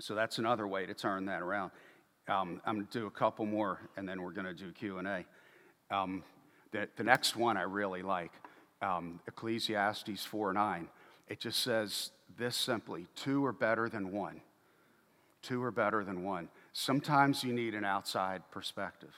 So 0.00 0.16
that's 0.16 0.38
another 0.38 0.66
way 0.66 0.84
to 0.84 0.94
turn 0.94 1.26
that 1.26 1.40
around. 1.40 1.70
Um, 2.26 2.60
I'm 2.66 2.74
going 2.74 2.86
to 2.86 2.98
do 2.98 3.06
a 3.06 3.10
couple 3.10 3.46
more, 3.46 3.80
and 3.96 4.08
then 4.08 4.20
we're 4.20 4.32
going 4.32 4.46
to 4.46 4.54
do 4.54 4.72
Q 4.72 4.98
and 4.98 5.06
A. 5.06 5.24
Um, 5.90 6.24
the, 6.72 6.88
the 6.96 7.04
next 7.04 7.36
one 7.36 7.56
I 7.56 7.62
really 7.62 8.02
like 8.02 8.32
um, 8.82 9.20
Ecclesiastes 9.28 10.24
4 10.24 10.52
9. 10.52 10.88
It 11.28 11.38
just 11.40 11.60
says 11.60 12.10
this 12.36 12.56
simply 12.56 13.06
two 13.14 13.44
are 13.46 13.52
better 13.52 13.88
than 13.88 14.10
one. 14.10 14.40
Two 15.40 15.62
are 15.62 15.70
better 15.70 16.02
than 16.02 16.24
one. 16.24 16.48
Sometimes 16.72 17.44
you 17.44 17.52
need 17.52 17.74
an 17.74 17.84
outside 17.84 18.42
perspective. 18.50 19.14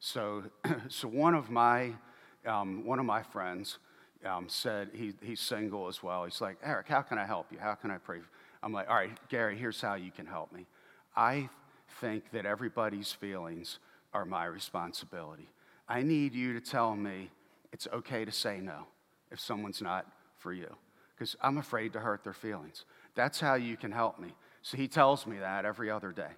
So, 0.00 0.44
so 0.88 1.08
one 1.08 1.34
of 1.34 1.50
my 1.50 1.92
um, 2.48 2.84
one 2.84 2.98
of 2.98 3.04
my 3.04 3.22
friends 3.22 3.78
um, 4.24 4.46
said 4.48 4.90
he, 4.94 5.14
he's 5.22 5.40
single 5.40 5.86
as 5.86 6.02
well. 6.02 6.24
He's 6.24 6.40
like, 6.40 6.56
Erik, 6.64 6.88
how 6.88 7.02
can 7.02 7.18
I 7.18 7.26
help 7.26 7.46
you? 7.52 7.58
How 7.58 7.74
can 7.74 7.90
I 7.90 7.98
pray? 7.98 8.18
I'm 8.62 8.72
like, 8.72 8.88
all 8.88 8.96
right, 8.96 9.16
Gary, 9.28 9.56
here's 9.56 9.80
how 9.80 9.94
you 9.94 10.10
can 10.10 10.26
help 10.26 10.52
me. 10.52 10.66
I 11.16 11.48
think 12.00 12.30
that 12.32 12.46
everybody's 12.46 13.12
feelings 13.12 13.78
are 14.12 14.24
my 14.24 14.46
responsibility. 14.46 15.48
I 15.88 16.02
need 16.02 16.34
you 16.34 16.54
to 16.54 16.60
tell 16.60 16.96
me 16.96 17.30
it's 17.72 17.86
okay 17.92 18.24
to 18.24 18.32
say 18.32 18.58
no 18.60 18.86
if 19.30 19.40
someone's 19.40 19.82
not 19.82 20.06
for 20.38 20.52
you 20.52 20.68
because 21.14 21.36
I'm 21.40 21.58
afraid 21.58 21.92
to 21.94 22.00
hurt 22.00 22.24
their 22.24 22.32
feelings. 22.32 22.84
That's 23.14 23.40
how 23.40 23.54
you 23.54 23.76
can 23.76 23.90
help 23.90 24.18
me. 24.18 24.32
So 24.62 24.76
he 24.76 24.88
tells 24.88 25.26
me 25.26 25.38
that 25.38 25.64
every 25.64 25.90
other 25.90 26.12
day. 26.12 26.30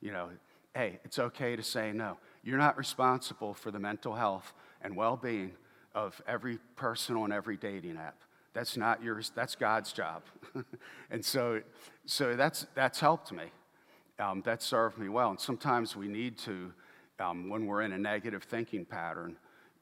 You 0.00 0.12
know, 0.12 0.28
hey, 0.74 0.98
it's 1.04 1.18
okay 1.18 1.56
to 1.56 1.62
say 1.62 1.92
no. 1.92 2.18
You're 2.42 2.58
not 2.58 2.76
responsible 2.76 3.54
for 3.54 3.70
the 3.70 3.78
mental 3.78 4.14
health 4.14 4.52
and 4.82 4.96
well 4.96 5.16
being 5.16 5.52
of 5.94 6.20
every 6.28 6.58
person 6.76 7.16
on 7.16 7.32
every 7.32 7.56
dating 7.56 7.96
app. 7.96 8.18
That's 8.52 8.76
not 8.76 9.02
yours, 9.02 9.32
that's 9.34 9.54
God's 9.54 9.92
job. 9.92 10.22
and 11.10 11.24
so, 11.24 11.60
so 12.04 12.36
that's, 12.36 12.66
that's 12.74 13.00
helped 13.00 13.32
me. 13.32 13.44
Um, 14.18 14.42
that 14.46 14.62
served 14.62 14.96
me 14.96 15.08
well. 15.08 15.30
And 15.30 15.40
sometimes 15.40 15.94
we 15.94 16.08
need 16.08 16.38
to, 16.38 16.72
um, 17.20 17.50
when 17.50 17.66
we're 17.66 17.82
in 17.82 17.92
a 17.92 17.98
negative 17.98 18.44
thinking 18.44 18.86
pattern, 18.86 19.36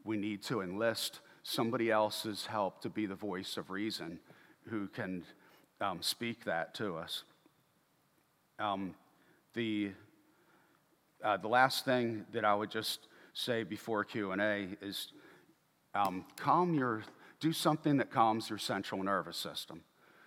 we 0.04 0.16
need 0.16 0.42
to 0.44 0.60
enlist 0.60 1.20
somebody 1.44 1.90
else's 1.90 2.46
help 2.46 2.80
to 2.82 2.88
be 2.88 3.06
the 3.06 3.14
voice 3.14 3.56
of 3.56 3.70
reason 3.70 4.18
who 4.68 4.88
can 4.88 5.22
um, 5.80 5.98
speak 6.00 6.44
that 6.44 6.74
to 6.74 6.96
us. 6.96 7.22
Um, 8.58 8.94
the, 9.54 9.92
uh, 11.22 11.36
the 11.36 11.48
last 11.48 11.84
thing 11.84 12.24
that 12.32 12.44
I 12.44 12.54
would 12.54 12.70
just 12.70 13.06
say 13.34 13.64
before 13.64 14.04
Q&A 14.04 14.68
is 14.80 15.08
um, 15.94 16.24
calm 16.36 16.74
your, 16.74 17.02
do 17.40 17.52
something 17.52 17.98
that 17.98 18.10
calms 18.10 18.48
your 18.48 18.58
central 18.58 19.02
nervous 19.02 19.36
system. 19.36 19.82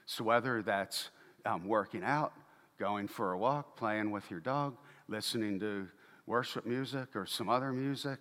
So 0.05 0.23
whether 0.23 0.61
that's 0.61 1.09
um, 1.45 1.67
working 1.67 2.03
out, 2.03 2.33
going 2.79 3.07
for 3.07 3.31
a 3.31 3.37
walk, 3.37 3.75
playing 3.75 4.11
with 4.11 4.29
your 4.29 4.39
dog, 4.39 4.77
listening 5.07 5.59
to 5.61 5.87
worship 6.25 6.65
music 6.65 7.15
or 7.15 7.25
some 7.25 7.49
other 7.49 7.71
music, 7.71 8.19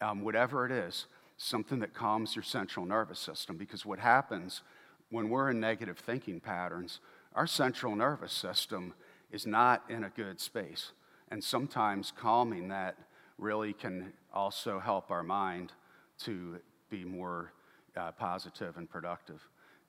um, 0.00 0.22
whatever 0.22 0.66
it 0.66 0.72
is, 0.72 1.06
something 1.36 1.78
that 1.80 1.94
calms 1.94 2.36
your 2.36 2.42
central 2.42 2.84
nervous 2.84 3.18
system. 3.18 3.56
Because 3.56 3.86
what 3.86 3.98
happens 3.98 4.62
when 5.10 5.30
we're 5.30 5.50
in 5.50 5.60
negative 5.60 5.98
thinking 5.98 6.40
patterns, 6.40 7.00
our 7.34 7.46
central 7.46 7.94
nervous 7.96 8.32
system 8.32 8.94
is 9.30 9.46
not 9.46 9.82
in 9.88 10.04
a 10.04 10.10
good 10.10 10.40
space. 10.40 10.92
And 11.30 11.42
sometimes 11.42 12.12
calming 12.16 12.68
that 12.68 12.96
really 13.38 13.72
can 13.72 14.12
also 14.32 14.78
help 14.78 15.10
our 15.10 15.22
mind 15.22 15.72
to 16.20 16.58
be 16.90 17.04
more 17.04 17.52
uh, 17.96 18.12
positive 18.12 18.76
and 18.76 18.88
productive. 18.88 19.40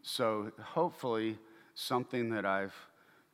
So, 0.02 0.52
hopefully, 0.62 1.38
something 1.74 2.30
that 2.30 2.46
I've 2.46 2.76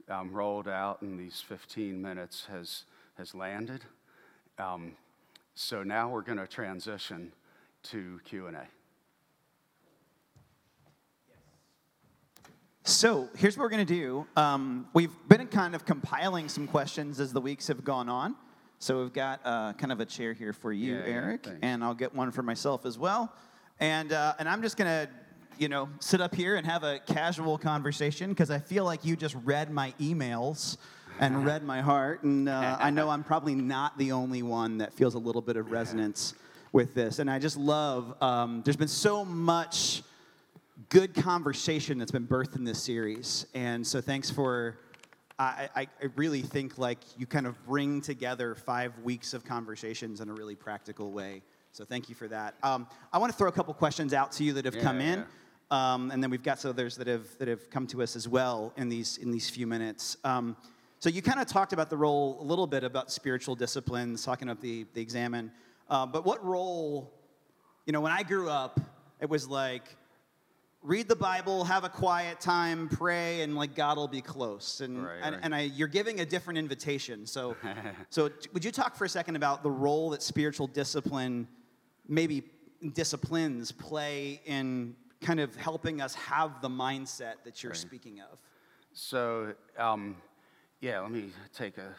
um, 0.09 0.31
rolled 0.31 0.67
out 0.67 1.01
in 1.01 1.17
these 1.17 1.41
15 1.41 2.01
minutes 2.01 2.45
has, 2.49 2.83
has 3.17 3.33
landed. 3.33 3.83
Um, 4.57 4.93
so 5.53 5.83
now 5.83 6.09
we're 6.09 6.21
going 6.21 6.37
to 6.37 6.47
transition 6.47 7.31
to 7.83 8.19
Q&A. 8.25 8.67
So 12.83 13.29
here's 13.35 13.57
what 13.57 13.63
we're 13.63 13.69
going 13.69 13.85
to 13.85 13.93
do. 13.93 14.27
Um, 14.35 14.87
we've 14.93 15.13
been 15.27 15.45
kind 15.47 15.75
of 15.75 15.85
compiling 15.85 16.49
some 16.49 16.67
questions 16.67 17.19
as 17.19 17.31
the 17.31 17.41
weeks 17.41 17.67
have 17.67 17.83
gone 17.83 18.09
on. 18.09 18.35
So 18.81 19.03
we've 19.03 19.13
got 19.13 19.41
uh, 19.45 19.73
kind 19.73 19.91
of 19.91 19.99
a 19.99 20.05
chair 20.05 20.33
here 20.33 20.53
for 20.53 20.73
you, 20.73 20.95
Yeah, 20.95 21.01
yeah, 21.05 21.13
Erik, 21.13 21.45
thanks. 21.45 21.59
and 21.61 21.83
I'll 21.83 21.93
get 21.93 22.15
one 22.15 22.31
for 22.31 22.41
myself 22.41 22.83
as 22.87 22.97
well. 22.97 23.31
And 23.79 24.11
uh, 24.11 24.33
and 24.39 24.49
I'm 24.49 24.63
just 24.63 24.75
going 24.75 24.87
to, 24.87 25.07
you 25.59 25.69
know, 25.69 25.87
sit 25.99 26.19
up 26.19 26.33
here 26.33 26.55
and 26.55 26.65
have 26.65 26.83
a 26.83 26.97
casual 27.05 27.59
conversation 27.59 28.29
because 28.29 28.49
I 28.49 28.57
feel 28.57 28.83
like 28.83 29.05
you 29.05 29.15
just 29.15 29.35
read 29.43 29.69
my 29.69 29.93
emails 29.99 30.77
and 31.19 31.45
read 31.51 31.61
my 31.63 31.79
heart, 31.79 32.23
and 32.23 32.49
uh, 32.49 32.77
I 32.79 32.89
know 32.89 33.07
I'm 33.09 33.23
probably 33.23 33.53
not 33.53 33.99
the 33.99 34.13
only 34.13 34.41
one 34.41 34.79
that 34.79 34.93
feels 34.93 35.13
a 35.13 35.19
little 35.19 35.43
bit 35.43 35.57
of 35.57 35.69
resonance 35.69 36.33
with 36.71 36.95
this. 36.95 37.19
And 37.19 37.29
I 37.29 37.37
just 37.37 37.57
love. 37.57 38.15
Um, 38.19 38.63
there's 38.65 38.77
been 38.77 38.87
so 38.87 39.23
much 39.23 40.01
good 40.89 41.13
conversation 41.13 41.99
that's 41.99 42.11
been 42.11 42.25
birthed 42.25 42.55
in 42.55 42.63
this 42.63 42.81
series. 42.81 43.45
And 43.53 43.85
so 43.85 44.01
thanks 44.01 44.31
for, 44.31 44.79
I, 45.41 45.69
I, 45.75 45.81
I 46.01 46.05
really 46.15 46.41
think 46.41 46.77
like 46.77 46.99
you 47.17 47.25
kind 47.25 47.47
of 47.47 47.63
bring 47.65 48.01
together 48.01 48.53
five 48.53 48.97
weeks 48.99 49.33
of 49.33 49.43
conversations 49.43 50.21
in 50.21 50.29
a 50.29 50.33
really 50.33 50.55
practical 50.55 51.11
way. 51.11 51.41
So 51.71 51.83
thank 51.83 52.09
you 52.09 52.15
for 52.15 52.27
that. 52.27 52.55
Um, 52.61 52.87
I 53.11 53.17
want 53.17 53.31
to 53.31 53.37
throw 53.37 53.47
a 53.49 53.51
couple 53.51 53.73
questions 53.73 54.13
out 54.13 54.31
to 54.33 54.43
you 54.43 54.53
that 54.53 54.65
have 54.65 54.75
Yeah, 54.75 54.83
come 54.83 55.01
in. 55.01 55.19
yeah. 55.19 55.93
Um, 55.93 56.11
and 56.11 56.21
then 56.21 56.29
we've 56.29 56.43
got 56.43 56.59
some 56.59 56.69
others 56.69 56.95
that 56.97 57.07
have, 57.07 57.25
that 57.39 57.47
have 57.47 57.69
come 57.69 57.87
to 57.87 58.03
us 58.03 58.15
as 58.15 58.27
well 58.27 58.73
in 58.77 58.89
these, 58.89 59.17
in 59.17 59.31
these 59.31 59.49
few 59.49 59.65
minutes. 59.65 60.17
Um, 60.23 60.55
so 60.99 61.09
you 61.09 61.21
kind 61.21 61.39
of 61.39 61.47
talked 61.47 61.73
about 61.73 61.89
the 61.89 61.97
role 61.97 62.37
a 62.39 62.43
little 62.43 62.67
bit 62.67 62.83
about 62.83 63.09
spiritual 63.11 63.55
disciplines, 63.55 64.23
talking 64.23 64.47
about 64.49 64.61
the, 64.61 64.85
the 64.93 65.01
examen. 65.01 65.51
Uh, 65.89 66.05
but 66.05 66.23
what 66.25 66.43
role, 66.45 67.11
you 67.85 67.93
know, 67.93 68.01
when 68.01 68.11
I 68.11 68.21
grew 68.21 68.49
up, 68.49 68.79
it 69.19 69.29
was 69.29 69.47
like, 69.47 69.95
read 70.83 71.07
the 71.07 71.15
Bible, 71.15 71.63
have 71.63 71.83
a 71.83 71.89
quiet 71.89 72.39
time, 72.39 72.89
pray, 72.89 73.41
and 73.41 73.55
like 73.55 73.75
God 73.75 73.97
will 73.97 74.07
be 74.07 74.21
close. 74.21 74.81
And 74.81 75.05
Right, 75.05 75.19
and, 75.21 75.35
right. 75.35 75.43
and 75.43 75.55
I, 75.55 75.61
you're 75.61 75.87
giving 75.87 76.21
a 76.21 76.25
different 76.25 76.57
invitation. 76.57 77.25
So, 77.25 77.55
so 78.09 78.29
would 78.53 78.65
you 78.65 78.71
talk 78.71 78.95
for 78.95 79.05
a 79.05 79.09
second 79.09 79.35
about 79.35 79.63
the 79.63 79.71
role 79.71 80.09
that 80.11 80.23
spiritual 80.23 80.67
discipline, 80.67 81.47
maybe 82.07 82.43
disciplines, 82.93 83.71
play 83.71 84.41
in 84.45 84.95
kind 85.21 85.39
of 85.39 85.55
helping 85.55 86.01
us 86.01 86.15
have 86.15 86.61
the 86.61 86.69
mindset 86.69 87.35
that 87.43 87.61
you're 87.61 87.71
Right. 87.71 87.77
speaking 87.79 88.21
of? 88.21 88.39
So, 88.93 89.53
um, 89.77 90.17
yeah, 90.81 90.99
let 90.99 91.11
me 91.11 91.29
take 91.53 91.77
a 91.77 91.93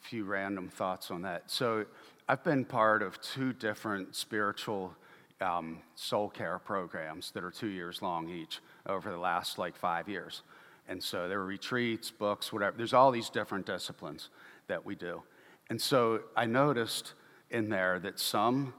few 0.00 0.24
random 0.24 0.68
thoughts 0.68 1.10
on 1.10 1.22
that. 1.22 1.50
So, 1.50 1.84
I've 2.28 2.42
been 2.42 2.64
part 2.64 3.02
of 3.02 3.20
two 3.20 3.52
different 3.52 4.16
spiritual 4.16 4.96
um, 5.40 5.78
soul 5.94 6.28
care 6.28 6.58
programs 6.58 7.30
that 7.32 7.44
are 7.44 7.50
two 7.50 7.68
years 7.68 8.02
long 8.02 8.28
each 8.28 8.60
over 8.86 9.10
the 9.10 9.18
last 9.18 9.58
like 9.58 9.76
five 9.76 10.08
years. 10.08 10.42
And 10.88 11.02
so, 11.02 11.28
there 11.28 11.38
were 11.38 11.46
retreats, 11.46 12.10
books, 12.10 12.52
whatever. 12.52 12.76
There's 12.76 12.94
all 12.94 13.10
these 13.10 13.28
different 13.28 13.66
disciplines 13.66 14.30
that 14.68 14.84
we 14.84 14.94
do. 14.94 15.22
And 15.68 15.80
so, 15.80 16.20
I 16.36 16.46
noticed 16.46 17.14
in 17.50 17.68
there 17.68 17.98
that 18.00 18.18
some, 18.18 18.72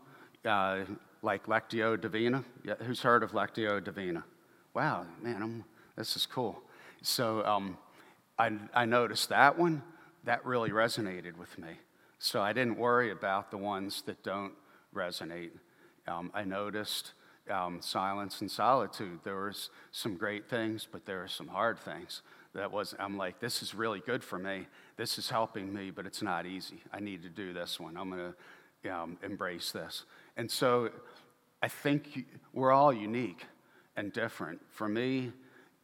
uh, 0.46 0.80
like 1.22 1.48
Lectio 1.48 2.00
Divina, 2.00 2.44
yeah, 2.64 2.76
who's 2.80 3.02
heard 3.02 3.24
of 3.24 3.32
Lectio 3.32 3.84
Divina? 3.84 4.24
Wow, 4.74 5.06
man, 5.22 5.42
I'm, 5.42 5.66
this 5.96 6.16
is 6.16 6.26
cool. 6.26 6.62
So 7.02 7.44
um, 7.46 7.78
I, 8.38 8.52
I 8.74 8.86
noticed 8.86 9.30
that 9.30 9.58
one, 9.58 9.82
that 10.26 10.46
really 10.46 10.70
resonated 10.70 11.38
with 11.38 11.58
me. 11.58 11.70
So 12.20 12.42
I 12.42 12.54
didn't 12.54 12.78
worry 12.78 13.12
about 13.12 13.52
the 13.52 13.58
ones 13.58 14.04
that 14.06 14.24
don't 14.24 14.54
resonate. 14.94 15.52
Um, 16.08 16.32
I 16.34 16.44
noticed 16.44 17.14
um, 17.50 17.80
silence 17.82 18.42
and 18.42 18.50
solitude. 18.50 19.20
There 19.24 19.44
was 19.44 19.70
some 19.92 20.16
great 20.16 20.50
things, 20.50 20.88
but 20.90 21.06
there 21.06 21.20
were 21.20 21.28
some 21.28 21.48
hard 21.48 21.80
things. 21.80 22.22
That 22.54 22.72
was, 22.72 22.96
I'm 23.00 23.18
like, 23.18 23.40
this 23.40 23.62
is 23.62 23.76
really 23.76 24.00
good 24.00 24.24
for 24.24 24.40
me. 24.40 24.68
This 24.96 25.18
is 25.18 25.30
helping 25.30 25.74
me, 25.74 25.92
but 25.92 26.06
it's 26.06 26.22
not 26.22 26.46
easy. 26.46 26.82
I 26.92 27.00
need 27.00 27.22
to 27.24 27.30
do 27.30 27.54
this 27.54 27.80
one. 27.80 27.98
I'm 27.98 28.10
going 28.10 28.34
to 28.84 28.90
um, 28.90 29.18
embrace 29.24 29.72
this. 29.72 30.06
And 30.38 30.50
so 30.50 30.90
I 31.62 31.68
think 31.68 32.26
we're 32.54 32.72
all 32.72 32.94
unique 32.94 33.46
and 33.96 34.14
different. 34.14 34.60
For 34.72 34.88
me, 34.88 35.32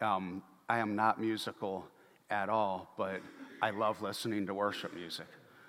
um, 0.01 0.41
I 0.69 0.79
am 0.79 0.95
not 0.95 1.19
musical 1.19 1.85
at 2.29 2.49
all, 2.49 2.93
but 2.97 3.21
I 3.61 3.71
love 3.71 4.01
listening 4.01 4.47
to 4.47 4.53
worship 4.53 4.93
music. 4.93 5.27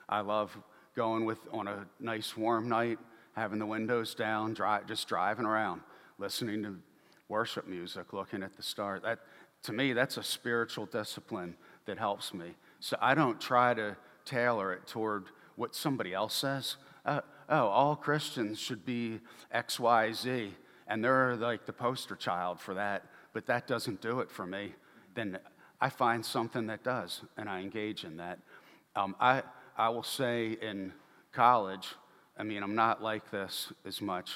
I 0.09 0.21
love 0.21 0.57
going 0.95 1.25
with 1.25 1.39
on 1.53 1.69
a 1.69 1.87
nice 2.01 2.37
warm 2.37 2.69
night, 2.69 2.99
having 3.35 3.59
the 3.59 3.67
windows 3.67 4.15
down, 4.15 4.55
dri- 4.55 4.85
just 4.87 5.09
driving 5.09 5.47
around, 5.47 5.81
listening 6.19 6.63
to 6.63 6.77
worship 7.29 7.67
music, 7.67 8.13
looking 8.13 8.43
at 8.43 8.57
the 8.57 8.63
stars. 8.63 9.03
That, 9.03 9.21
to 9.65 9.73
me, 9.73 9.93
that's 9.93 10.17
a 10.17 10.23
spiritual 10.23 10.87
discipline 10.87 11.57
that 11.87 11.99
helps 11.99 12.33
me. 12.33 12.55
So 12.81 12.97
I 13.01 13.15
don't 13.15 13.41
try 13.41 13.75
to 13.75 13.97
tailor 14.25 14.73
it 14.73 14.87
toward 14.87 15.27
what 15.57 15.75
somebody 15.75 16.13
else 16.13 16.35
says. 16.35 16.77
Uh, 17.05 17.21
oh, 17.49 17.67
all 17.67 17.97
Christians 17.97 18.59
should 18.59 18.85
be 18.85 19.21
X, 19.51 19.79
Y, 19.79 20.13
Z, 20.13 20.55
and 20.87 21.03
they're 21.03 21.37
like 21.37 21.67
the 21.67 21.73
poster 21.73 22.17
child 22.17 22.61
for 22.61 22.75
that, 22.75 23.05
but 23.33 23.47
that 23.47 23.67
doesn't 23.67 24.01
do 24.01 24.21
it 24.21 24.31
for 24.31 24.47
me. 24.47 24.75
Then 25.15 25.39
I 25.81 25.89
find 25.89 26.25
something 26.25 26.67
that 26.69 26.85
does, 26.85 27.23
and 27.37 27.49
I 27.49 27.61
engage 27.61 28.05
in 28.05 28.17
that. 28.19 28.39
Um, 28.97 29.17
I, 29.21 29.43
I 29.77 29.89
will 29.89 30.03
say 30.03 30.57
in 30.61 30.93
college, 31.33 31.89
I 32.37 32.43
mean, 32.43 32.63
I'm 32.63 32.75
not 32.75 33.03
like 33.03 33.31
this 33.31 33.73
as 33.85 34.01
much 34.01 34.33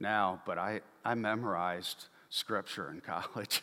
now, 0.00 0.40
but 0.44 0.58
I, 0.58 0.80
I 1.04 1.14
memorized 1.14 2.06
scripture 2.28 2.90
in 2.90 3.00
college. 3.34 3.62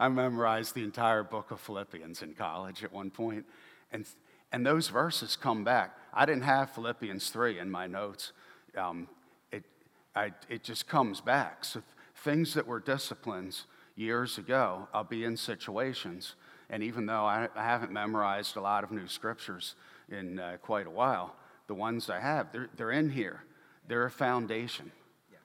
I 0.00 0.08
memorized 0.08 0.74
the 0.74 0.84
entire 0.84 1.22
book 1.22 1.50
of 1.50 1.60
Philippians 1.60 2.22
in 2.22 2.34
college 2.34 2.82
at 2.82 2.92
one 2.92 3.10
point. 3.10 3.44
And, 3.92 4.06
and 4.52 4.64
those 4.64 4.88
verses 4.88 5.36
come 5.36 5.64
back. 5.64 5.96
I 6.12 6.24
didn't 6.24 6.44
have 6.44 6.70
Philippians 6.70 7.30
3 7.30 7.58
in 7.58 7.70
my 7.70 7.86
notes. 7.86 8.32
Um, 8.76 9.08
it, 9.52 9.64
I, 10.14 10.32
it 10.48 10.62
just 10.62 10.88
comes 10.88 11.20
back. 11.20 11.64
So 11.64 11.82
things 12.16 12.54
that 12.54 12.66
were 12.66 12.80
disciplines 12.80 13.66
years 13.96 14.38
ago, 14.38 14.88
I'll 14.94 15.04
be 15.04 15.24
in 15.24 15.36
situations. 15.36 16.34
And 16.70 16.82
even 16.82 17.06
though 17.06 17.24
I, 17.24 17.48
I 17.54 17.62
haven't 17.62 17.92
memorized 17.92 18.56
a 18.56 18.60
lot 18.60 18.82
of 18.82 18.90
new 18.90 19.06
scriptures 19.08 19.74
in 20.08 20.38
uh, 20.38 20.56
quite 20.62 20.86
a 20.86 20.90
while, 20.90 21.36
the 21.66 21.74
ones 21.74 22.08
I 22.10 22.20
have, 22.20 22.52
they're, 22.52 22.68
they're 22.76 22.92
in 22.92 23.10
here. 23.10 23.42
They're 23.88 24.04
a 24.04 24.10
foundation. 24.10 24.90
Yeah, 25.30 25.38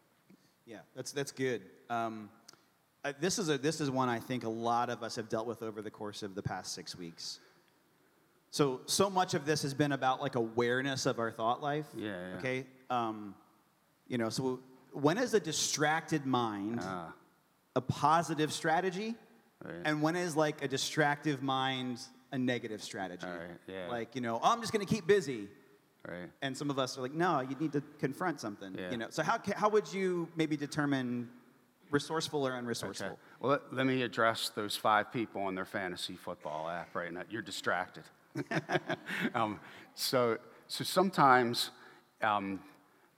yeah 0.66 0.80
that's 0.96 1.12
that's 1.12 1.32
good. 1.32 1.62
Um, 1.90 2.30
uh, 3.04 3.14
this 3.20 3.40
is 3.40 3.50
a 3.50 3.58
this 3.58 3.82
is 3.82 3.90
one 3.92 4.10
I 4.10 4.20
think 4.20 4.44
a 4.44 4.50
lot 4.50 4.90
of 4.90 5.04
us 5.04 5.16
have 5.16 5.30
dealt 5.30 5.48
with 5.48 5.62
over 5.64 5.82
the 5.82 5.92
course 5.92 6.24
of 6.24 6.36
the 6.36 6.42
past 6.42 6.74
six 6.74 6.96
weeks. 6.96 7.40
So 8.50 8.82
so 8.86 9.10
much 9.10 9.34
of 9.34 9.46
this 9.46 9.62
has 9.62 9.74
been 9.74 9.92
about 9.92 10.22
like 10.22 10.36
awareness 10.36 11.06
of 11.06 11.20
our 11.20 11.32
thought 11.32 11.62
life. 11.62 11.86
Yeah, 11.96 12.08
yeah. 12.10 12.38
Okay. 12.38 12.66
Um, 12.90 13.36
you 14.08 14.18
know, 14.18 14.30
so 14.30 14.60
when 14.92 15.18
is 15.18 15.34
a 15.34 15.40
distracted 15.40 16.26
mind 16.26 16.80
Ah. 16.84 17.14
a 17.76 17.82
positive 17.82 18.52
strategy, 18.52 19.16
Right. 19.64 19.76
and 19.86 20.02
when 20.02 20.16
is 20.16 20.36
like 20.36 20.64
a 20.64 20.68
distractive 20.68 21.42
mind 21.44 22.00
a 22.32 22.38
negative 22.38 22.82
strategy? 22.84 23.26
Right, 23.28 23.58
yeah. 23.68 23.88
Like 23.90 24.16
you 24.16 24.22
know, 24.22 24.40
oh, 24.42 24.52
I'm 24.52 24.62
just 24.62 24.74
going 24.74 24.86
to 24.86 24.92
keep 24.92 25.06
busy. 25.08 25.48
Right. 26.08 26.30
And 26.42 26.58
some 26.58 26.70
of 26.70 26.80
us 26.80 26.98
are 26.98 27.02
like, 27.02 27.14
no, 27.14 27.42
you 27.42 27.56
need 27.60 27.74
to 27.74 27.84
confront 28.00 28.42
something. 28.42 28.76
Yeah. 28.78 28.92
You 28.92 28.98
know, 28.98 29.08
so 29.10 29.22
how, 29.22 29.40
how 29.56 29.70
would 29.70 29.92
you 29.94 30.28
maybe 30.36 30.58
determine 30.58 31.30
resourceful 31.92 32.46
or 32.48 32.52
unresourceful? 32.52 33.06
Okay. 33.06 33.16
Well, 33.40 33.52
let, 33.52 33.74
let 33.74 33.86
me 33.86 34.02
address 34.02 34.50
those 34.50 34.76
five 34.76 35.12
people 35.14 35.44
on 35.44 35.54
their 35.54 35.66
fantasy 35.66 36.16
football 36.16 36.68
app 36.70 36.96
right 36.96 37.14
now. 37.14 37.22
You're 37.30 37.44
distracted. 37.44 38.04
um, 39.36 39.60
so, 39.94 40.38
so 40.68 40.84
sometimes 40.84 41.70
um, 42.22 42.60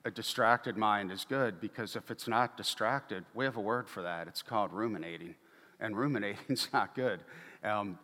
a 0.04 0.12
distracted 0.12 0.76
mind 0.76 1.12
is 1.12 1.26
good 1.28 1.62
because 1.62 1.96
if 1.96 2.12
it's 2.12 2.28
not 2.28 2.58
distracted, 2.58 3.24
we 3.34 3.46
have 3.46 3.56
a 3.56 3.62
word 3.62 3.88
for 3.88 4.02
that. 4.02 4.28
It's 4.28 4.42
called 4.42 4.74
ruminating. 4.74 5.36
And 5.80 5.96
ruminating's 5.98 6.68
not 6.74 6.96
good. 6.96 7.22
Um, 7.64 7.98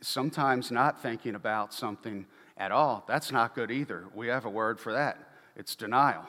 sometimes 0.00 0.70
not 0.70 1.02
thinking 1.02 1.34
about 1.34 1.74
something 1.74 2.26
at 2.60 2.70
all, 2.70 3.04
that's 3.08 3.32
not 3.32 3.54
good 3.54 3.70
either. 3.70 4.04
We 4.14 4.28
have 4.28 4.44
a 4.44 4.50
word 4.50 4.78
for 4.78 4.92
that. 4.92 5.18
It's 5.56 5.74
denial, 5.74 6.26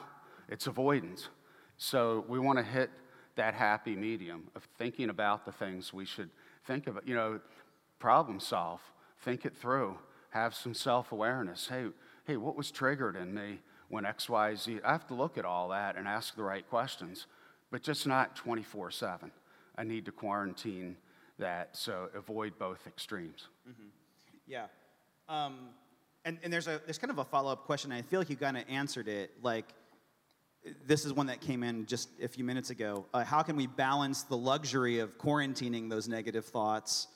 it's 0.48 0.66
avoidance. 0.66 1.28
So 1.76 2.24
we 2.26 2.38
want 2.38 2.58
to 2.58 2.64
hit 2.64 2.90
that 3.36 3.54
happy 3.54 3.94
medium 3.94 4.48
of 4.56 4.66
thinking 4.78 5.10
about 5.10 5.44
the 5.44 5.52
things 5.52 5.92
we 5.92 6.06
should 6.06 6.30
think 6.66 6.86
about. 6.86 7.06
You 7.06 7.14
know, 7.14 7.40
problem 7.98 8.40
solve, 8.40 8.80
think 9.20 9.44
it 9.44 9.54
through, 9.54 9.98
have 10.30 10.54
some 10.54 10.72
self 10.72 11.12
awareness. 11.12 11.68
Hey, 11.68 11.88
hey, 12.24 12.38
what 12.38 12.56
was 12.56 12.70
triggered 12.70 13.14
in 13.14 13.34
me 13.34 13.60
when 13.88 14.06
X, 14.06 14.28
Y, 14.28 14.54
Z? 14.54 14.80
I 14.84 14.92
have 14.92 15.06
to 15.08 15.14
look 15.14 15.36
at 15.36 15.44
all 15.44 15.68
that 15.68 15.96
and 15.96 16.08
ask 16.08 16.34
the 16.34 16.42
right 16.42 16.68
questions, 16.68 17.26
but 17.70 17.82
just 17.82 18.06
not 18.06 18.36
24 18.36 18.90
7. 18.90 19.30
I 19.76 19.84
need 19.84 20.06
to 20.06 20.12
quarantine 20.12 20.96
that, 21.38 21.76
so 21.76 22.08
avoid 22.14 22.58
both 22.58 22.86
extremes. 22.86 23.48
Mm-hmm. 23.68 23.88
Yeah. 24.46 24.66
Um, 25.28 25.70
and, 26.24 26.38
and 26.42 26.52
there's, 26.52 26.66
a, 26.66 26.80
there's 26.84 26.98
kind 26.98 27.10
of 27.10 27.18
a 27.18 27.24
follow 27.24 27.52
up 27.52 27.64
question. 27.64 27.92
I 27.92 28.02
feel 28.02 28.20
like 28.20 28.30
you 28.30 28.36
kind 28.36 28.56
of 28.56 28.64
answered 28.68 29.08
it. 29.08 29.32
Like, 29.42 29.66
this 30.86 31.04
is 31.04 31.12
one 31.12 31.26
that 31.26 31.40
came 31.40 31.62
in 31.62 31.86
just 31.86 32.08
a 32.22 32.28
few 32.28 32.44
minutes 32.44 32.70
ago. 32.70 33.06
Uh, 33.12 33.24
how 33.24 33.42
can 33.42 33.56
we 33.56 33.66
balance 33.66 34.22
the 34.22 34.36
luxury 34.36 35.00
of 35.00 35.18
quarantining 35.18 35.90
those 35.90 36.08
negative 36.08 36.44
thoughts, 36.44 37.08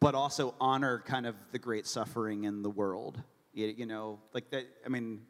but 0.00 0.14
also 0.14 0.54
honor 0.60 1.02
kind 1.06 1.26
of 1.26 1.34
the 1.52 1.58
great 1.58 1.86
suffering 1.86 2.44
in 2.44 2.62
the 2.62 2.70
world? 2.70 3.22
You, 3.54 3.68
you 3.68 3.86
know, 3.86 4.18
like 4.34 4.50
that, 4.50 4.66
I 4.84 4.88
mean, 4.90 5.22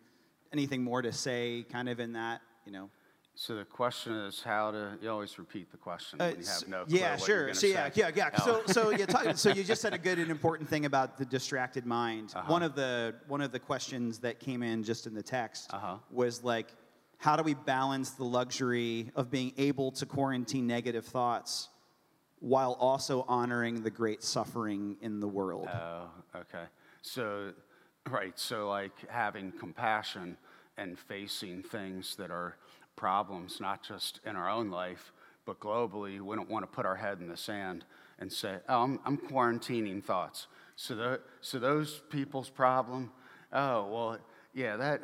anything 0.52 0.82
more 0.82 1.02
to 1.02 1.12
say 1.12 1.64
kind 1.70 1.88
of 1.88 2.00
in 2.00 2.14
that, 2.14 2.40
you 2.66 2.72
know? 2.72 2.90
So 3.34 3.56
the 3.56 3.64
question 3.64 4.12
is 4.12 4.42
how 4.42 4.70
to. 4.72 4.98
You 5.00 5.10
always 5.10 5.38
repeat 5.38 5.70
the 5.70 5.78
question 5.78 6.20
uh, 6.20 6.30
when 6.30 6.40
you 6.40 6.46
have 6.46 6.68
no. 6.68 6.84
yeah, 6.86 7.16
sure. 7.16 7.54
So 7.54 7.66
yeah, 7.66 7.88
yeah, 7.94 8.10
yeah. 8.14 8.30
Oh. 8.38 8.62
So 8.66 8.72
so 8.72 8.90
you 8.90 9.06
talk, 9.06 9.36
so 9.36 9.50
you 9.50 9.64
just 9.64 9.80
said 9.80 9.94
a 9.94 9.98
good 9.98 10.18
and 10.18 10.30
important 10.38 10.68
thing 10.68 10.84
about 10.84 11.16
the 11.16 11.24
distracted 11.24 11.86
mind. 11.86 12.32
Uh-huh. 12.36 12.52
One 12.52 12.62
of 12.62 12.74
the 12.74 13.14
one 13.28 13.40
of 13.40 13.50
the 13.50 13.58
questions 13.58 14.18
that 14.18 14.38
came 14.38 14.62
in 14.62 14.82
just 14.82 15.06
in 15.06 15.14
the 15.14 15.22
text 15.22 15.72
uh-huh. 15.72 15.96
was 16.10 16.44
like, 16.44 16.74
how 17.16 17.36
do 17.36 17.42
we 17.42 17.54
balance 17.54 18.10
the 18.10 18.24
luxury 18.24 19.10
of 19.16 19.30
being 19.30 19.52
able 19.56 19.92
to 19.92 20.04
quarantine 20.04 20.66
negative 20.66 21.06
thoughts 21.06 21.68
while 22.40 22.72
also 22.72 23.24
honoring 23.28 23.82
the 23.82 23.90
great 23.90 24.22
suffering 24.22 24.96
in 25.00 25.20
the 25.20 25.28
world? 25.28 25.68
Oh, 25.72 26.10
okay. 26.36 26.64
So, 27.00 27.52
right. 28.10 28.38
So 28.38 28.68
like 28.68 29.08
having 29.08 29.52
compassion 29.52 30.36
and 30.76 30.98
facing 30.98 31.62
things 31.62 32.16
that 32.16 32.30
are 32.30 32.56
problems, 32.96 33.60
not 33.60 33.82
just 33.82 34.20
in 34.24 34.36
our 34.36 34.48
own 34.48 34.70
life, 34.70 35.12
but 35.44 35.60
globally. 35.60 36.20
We 36.20 36.36
don't 36.36 36.50
want 36.50 36.64
to 36.64 36.66
put 36.66 36.86
our 36.86 36.96
head 36.96 37.18
in 37.20 37.28
the 37.28 37.36
sand 37.36 37.84
and 38.18 38.32
say, 38.32 38.58
oh, 38.68 38.82
I'm, 38.82 39.00
I'm 39.04 39.18
quarantining 39.18 40.02
thoughts. 40.02 40.46
So, 40.76 40.94
the, 40.94 41.20
so 41.40 41.58
those 41.58 42.02
people's 42.10 42.50
problem, 42.50 43.10
oh, 43.52 43.86
well, 43.86 44.18
yeah, 44.54 44.76
that, 44.76 45.02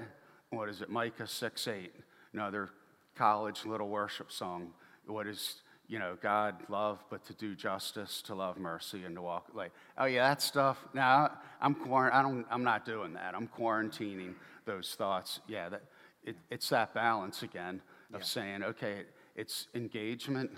what 0.51 0.69
is 0.69 0.81
it, 0.81 0.89
Micah 0.89 1.27
6 1.27 1.69
8, 1.69 1.93
another 2.33 2.71
college 3.17 3.67
little 3.67 3.89
worship 3.89 4.31
song. 4.31 4.73
What 5.07 5.27
is, 5.27 5.57
you 5.89 5.99
know, 5.99 6.17
God 6.23 6.57
love, 6.69 7.03
but 7.11 7.25
to 7.27 7.35
do 7.35 7.55
justice, 7.55 8.23
to 8.23 8.35
love 8.35 8.59
mercy, 8.59 9.05
and 9.05 9.17
to 9.17 9.23
walk 9.23 9.49
like, 9.55 9.73
oh 9.97 10.05
yeah, 10.05 10.29
that 10.29 10.41
stuff. 10.41 10.79
Now 10.95 11.33
I'm 11.61 11.75
quarant- 11.75 12.15
I 12.15 12.23
don't, 12.23 12.47
I'm 12.51 12.63
not 12.63 12.85
doing 12.85 13.15
that. 13.15 13.35
I'm 13.35 13.49
quarantining 13.49 14.35
those 14.65 14.95
thoughts. 14.97 15.41
Yeah, 15.49 15.69
that, 15.71 15.83
it, 16.25 16.37
it's 16.51 16.69
that 16.71 16.95
balance 16.95 17.43
again 17.43 17.81
of 18.13 18.21
yeah. 18.21 18.27
saying, 18.27 18.63
okay, 18.63 19.03
it's 19.37 19.69
engagement 19.75 20.51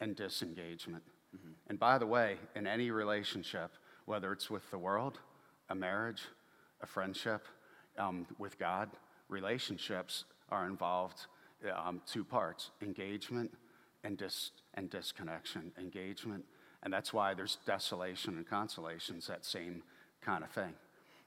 and 0.00 0.16
disengagement. 0.16 1.02
Mm-hmm. 1.36 1.52
And 1.68 1.78
by 1.78 1.98
the 1.98 2.06
way, 2.06 2.36
in 2.54 2.66
any 2.66 2.90
relationship, 2.90 3.72
whether 4.04 4.32
it's 4.32 4.50
with 4.50 4.68
the 4.70 4.78
world, 4.78 5.18
a 5.68 5.74
marriage, 5.74 6.22
a 6.82 6.86
friendship, 6.86 7.46
um, 7.98 8.26
with 8.38 8.58
God, 8.58 8.90
relationships 9.28 10.24
are 10.50 10.66
involved 10.66 11.26
um, 11.76 12.00
two 12.06 12.24
parts 12.24 12.70
engagement 12.82 13.50
and, 14.04 14.18
dis- 14.18 14.50
and 14.74 14.90
disconnection. 14.90 15.72
Engagement, 15.78 16.44
and 16.82 16.92
that's 16.92 17.12
why 17.12 17.34
there's 17.34 17.58
desolation 17.64 18.36
and 18.36 18.46
consolation, 18.46 19.16
it's 19.16 19.28
that 19.28 19.44
same 19.44 19.82
kind 20.20 20.42
of 20.42 20.50
thing. 20.50 20.74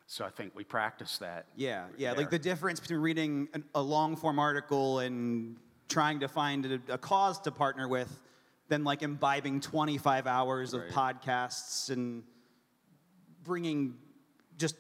So 0.08 0.24
I 0.24 0.30
think 0.30 0.54
we 0.56 0.64
practice 0.64 1.18
that. 1.18 1.48
Yeah, 1.56 1.86
yeah. 1.98 2.14
There. 2.14 2.22
Like 2.22 2.30
the 2.30 2.40
difference 2.40 2.80
between 2.80 3.00
reading 3.00 3.48
an, 3.54 3.64
a 3.74 3.82
long 3.82 4.16
form 4.16 4.38
article 4.38 5.00
and 5.00 5.56
trying 5.90 6.20
to 6.20 6.28
find 6.28 6.66
a, 6.66 6.94
a, 6.94 6.98
cause 6.98 7.40
to 7.42 7.52
partner 7.52 7.88
with 7.88 8.20
than 8.68 8.84
like 8.84 9.02
imbibing 9.02 9.62
25 9.62 10.28
hours 10.28 10.74
right. 10.74 10.88
of 10.88 10.94
podcasts 10.94 11.90
and 11.90 12.24
bringing 13.44 13.96
just 14.58 14.76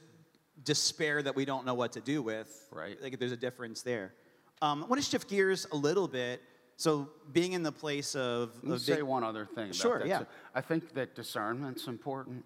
despair 0.63 1.21
that 1.21 1.35
we 1.35 1.45
don't 1.45 1.65
know 1.65 1.73
what 1.73 1.93
to 1.93 2.01
do 2.01 2.21
with. 2.21 2.67
Right. 2.71 3.01
Like 3.01 3.19
there's 3.19 3.31
a 3.31 3.37
difference 3.37 3.81
there. 3.81 4.13
Um, 4.61 4.83
I 4.83 4.87
want 4.87 5.01
to 5.01 5.09
shift 5.09 5.29
gears 5.29 5.67
a 5.71 5.75
little 5.75 6.07
bit. 6.07 6.41
So 6.77 7.09
being 7.31 7.53
in 7.53 7.63
the 7.63 7.71
place 7.71 8.15
of, 8.15 8.51
Let 8.61 8.73
me 8.73 8.77
say 8.79 9.01
one 9.01 9.23
other 9.23 9.45
thing. 9.45 9.71
sure. 9.71 9.99
That. 9.99 10.07
Yeah. 10.07 10.23
I 10.53 10.61
think 10.61 10.93
that 10.93 11.15
discernment's 11.15 11.87
important 11.87 12.43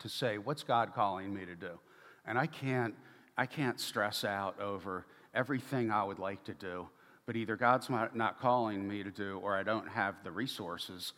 to 0.00 0.08
say, 0.08 0.38
what's 0.38 0.62
God 0.62 0.92
calling 0.94 1.32
me 1.32 1.44
to 1.44 1.54
do? 1.54 1.78
And 2.26 2.38
I 2.38 2.46
can't, 2.46 2.94
I 3.36 3.46
can't 3.46 3.78
stress 3.80 4.24
out 4.24 4.60
over 4.60 5.06
everything 5.34 5.90
I 5.90 6.04
would 6.04 6.18
like 6.18 6.44
to 6.44 6.54
do, 6.54 6.88
but 7.26 7.36
either 7.36 7.56
God's 7.56 7.88
not 7.90 8.40
calling 8.40 8.86
me 8.86 9.02
to 9.02 9.10
do 9.10 9.40
or 9.42 9.56
I 9.56 9.62
don't 9.62 9.88
have 9.88 10.14
the 10.24 10.30
resources 10.30 11.12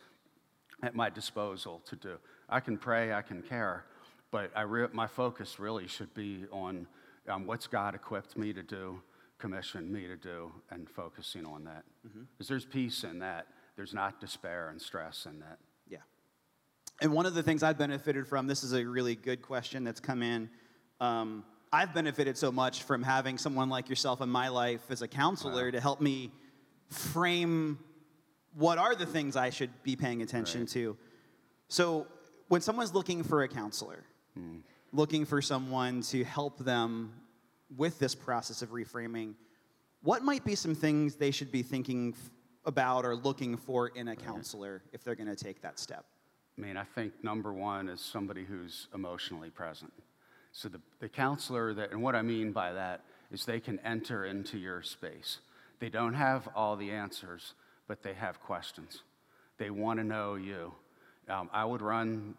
at 0.83 0.95
my 0.95 1.09
disposal 1.09 1.81
to 1.85 1.95
do. 1.95 2.17
I 2.49 2.59
can 2.59 2.77
pray, 2.77 3.13
I 3.13 3.21
can 3.21 3.41
care, 3.41 3.85
but 4.31 4.51
I 4.55 4.61
re- 4.61 4.87
my 4.91 5.07
focus 5.07 5.59
really 5.59 5.87
should 5.87 6.13
be 6.13 6.45
on 6.51 6.87
um, 7.27 7.45
what's 7.45 7.67
God 7.67 7.95
equipped 7.95 8.37
me 8.37 8.53
to 8.53 8.63
do, 8.63 9.01
commissioned 9.37 9.91
me 9.91 10.07
to 10.07 10.15
do, 10.15 10.51
and 10.71 10.89
focusing 10.89 11.45
on 11.45 11.63
that. 11.65 11.83
Because 12.03 12.17
mm-hmm. 12.17 12.43
there's 12.47 12.65
peace 12.65 13.03
in 13.03 13.19
that. 13.19 13.47
There's 13.75 13.93
not 13.93 14.19
despair 14.19 14.69
and 14.69 14.81
stress 14.81 15.25
in 15.25 15.39
that. 15.39 15.59
Yeah. 15.87 15.99
And 17.01 17.11
one 17.11 17.25
of 17.25 17.35
the 17.35 17.43
things 17.43 17.63
I've 17.63 17.77
benefited 17.77 18.27
from, 18.27 18.47
this 18.47 18.63
is 18.63 18.73
a 18.73 18.83
really 18.83 19.15
good 19.15 19.41
question 19.41 19.83
that's 19.83 19.99
come 19.99 20.23
in. 20.23 20.49
Um, 20.99 21.43
I've 21.71 21.93
benefited 21.93 22.37
so 22.37 22.51
much 22.51 22.83
from 22.83 23.03
having 23.03 23.37
someone 23.37 23.69
like 23.69 23.89
yourself 23.89 24.21
in 24.21 24.29
my 24.29 24.47
life 24.47 24.81
as 24.89 25.01
a 25.01 25.07
counselor 25.07 25.65
wow. 25.65 25.71
to 25.71 25.81
help 25.81 26.01
me 26.01 26.31
frame 26.89 27.77
what 28.55 28.77
are 28.77 28.95
the 28.95 29.05
things 29.05 29.35
I 29.35 29.49
should 29.49 29.69
be 29.83 29.95
paying 29.95 30.21
attention 30.21 30.61
right. 30.61 30.69
to. 30.69 30.97
So, 31.67 32.07
when 32.47 32.61
someone's 32.61 32.93
looking 32.93 33.23
for 33.23 33.43
a 33.43 33.47
counselor, 33.47 34.03
hmm. 34.33 34.59
looking 34.93 35.25
for 35.25 35.41
someone 35.41 36.01
to 36.03 36.23
help 36.23 36.59
them 36.59 37.13
with 37.75 37.99
this 37.99 38.15
process 38.15 38.61
of 38.61 38.69
reframing, 38.69 39.33
what 40.01 40.23
might 40.23 40.45
be 40.45 40.55
some 40.55 40.73
things 40.73 41.15
they 41.15 41.31
should 41.31 41.51
be 41.51 41.61
thinking 41.61 42.15
about 42.65 43.03
or 43.03 43.15
looking 43.15 43.57
for 43.57 43.89
in 43.89 44.07
a 44.07 44.15
counselor 44.15 44.73
right. 44.73 44.93
if 44.93 45.03
they're 45.03 45.15
going 45.15 45.27
to 45.27 45.35
take 45.35 45.61
that 45.61 45.77
step? 45.77 46.05
I 46.57 46.61
mean, 46.61 46.77
I 46.77 46.83
think 46.83 47.13
number 47.23 47.53
one 47.53 47.89
is 47.89 48.01
somebody 48.01 48.45
who's 48.45 48.87
emotionally 48.95 49.49
present. 49.49 49.91
So 50.57 50.69
the, 50.69 50.81
the 50.99 51.07
counselor 51.07 51.71
that, 51.75 51.91
and 51.91 52.01
what 52.01 52.15
I 52.15 52.23
mean 52.23 52.51
by 52.51 52.73
that 52.73 53.01
is 53.31 53.45
they 53.45 53.59
can 53.59 53.77
enter 53.81 54.25
into 54.25 54.57
your 54.57 54.81
space. 54.81 55.37
They 55.79 55.89
don't 55.89 56.15
have 56.15 56.49
all 56.55 56.75
the 56.75 56.89
answers, 56.89 57.53
but 57.87 58.01
they 58.01 58.15
have 58.15 58.41
questions. 58.41 59.03
They 59.59 59.69
want 59.69 59.99
to 59.99 60.03
know 60.03 60.33
you. 60.33 60.73
Um, 61.29 61.51
I 61.53 61.63
would 61.63 61.83
run, 61.83 62.33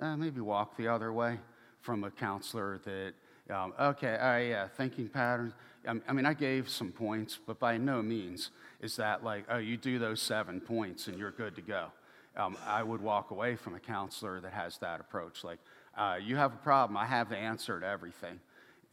uh, 0.00 0.16
maybe 0.16 0.40
walk 0.40 0.76
the 0.76 0.88
other 0.88 1.12
way 1.12 1.38
from 1.82 2.02
a 2.02 2.10
counselor 2.10 2.80
that, 2.84 3.12
um, 3.54 3.74
okay, 3.78 4.18
right, 4.20 4.48
yeah, 4.48 4.66
thinking 4.66 5.08
patterns. 5.08 5.52
I 5.86 6.12
mean, 6.12 6.26
I 6.26 6.34
gave 6.34 6.68
some 6.68 6.90
points, 6.90 7.38
but 7.46 7.60
by 7.60 7.76
no 7.76 8.02
means 8.02 8.50
is 8.80 8.96
that 8.96 9.22
like, 9.22 9.44
oh, 9.48 9.58
you 9.58 9.76
do 9.76 10.00
those 10.00 10.20
seven 10.20 10.60
points 10.60 11.06
and 11.06 11.16
you're 11.16 11.30
good 11.30 11.54
to 11.54 11.62
go. 11.62 11.92
Um, 12.36 12.56
I 12.66 12.82
would 12.82 13.00
walk 13.00 13.30
away 13.30 13.54
from 13.54 13.76
a 13.76 13.80
counselor 13.80 14.40
that 14.40 14.52
has 14.52 14.78
that 14.78 14.98
approach. 14.98 15.44
Like, 15.44 15.58
uh, 15.96 16.16
you 16.22 16.36
have 16.36 16.52
a 16.52 16.58
problem, 16.58 16.96
I 16.96 17.06
have 17.06 17.28
the 17.28 17.36
answer 17.36 17.78
to 17.80 17.86
everything. 17.86 18.40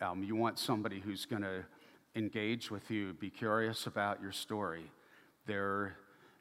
Um, 0.01 0.23
you 0.23 0.35
want 0.35 0.59
somebody 0.59 0.99
who's 0.99 1.25
going 1.25 1.41
to 1.41 1.63
engage 2.15 2.71
with 2.71 2.89
you, 2.89 3.13
be 3.13 3.29
curious 3.29 3.87
about 3.87 4.21
your 4.21 4.31
story. 4.31 4.91
They're, 5.45 5.95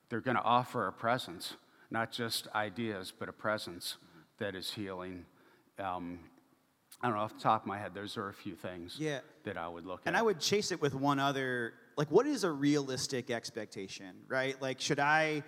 they're 0.08 0.20
going 0.20 0.36
to 0.36 0.42
offer 0.42 0.86
a 0.86 0.92
presence, 0.92 1.54
not 1.90 2.12
just 2.12 2.48
ideas, 2.54 3.12
but 3.16 3.28
a 3.28 3.32
presence 3.32 3.96
that 4.38 4.54
is 4.54 4.70
healing. 4.70 5.24
Um, 5.78 6.20
I 7.00 7.08
don't 7.08 7.16
know, 7.16 7.22
off 7.22 7.34
the 7.34 7.40
top 7.40 7.62
of 7.62 7.68
my 7.68 7.78
head, 7.78 7.94
those 7.94 8.16
are 8.16 8.28
a 8.28 8.34
few 8.34 8.54
things 8.54 8.96
yeah. 8.98 9.20
that 9.44 9.56
I 9.56 9.68
would 9.68 9.86
look 9.86 10.00
and 10.04 10.08
at. 10.08 10.08
And 10.08 10.16
I 10.16 10.22
would 10.22 10.40
chase 10.40 10.72
it 10.72 10.80
with 10.80 10.94
one 10.94 11.18
other 11.20 11.74
like, 11.98 12.12
what 12.12 12.28
is 12.28 12.44
a 12.44 12.50
realistic 12.50 13.28
expectation, 13.28 14.14
right? 14.28 14.60
Like, 14.62 14.80
should 14.80 15.00
I 15.00 15.42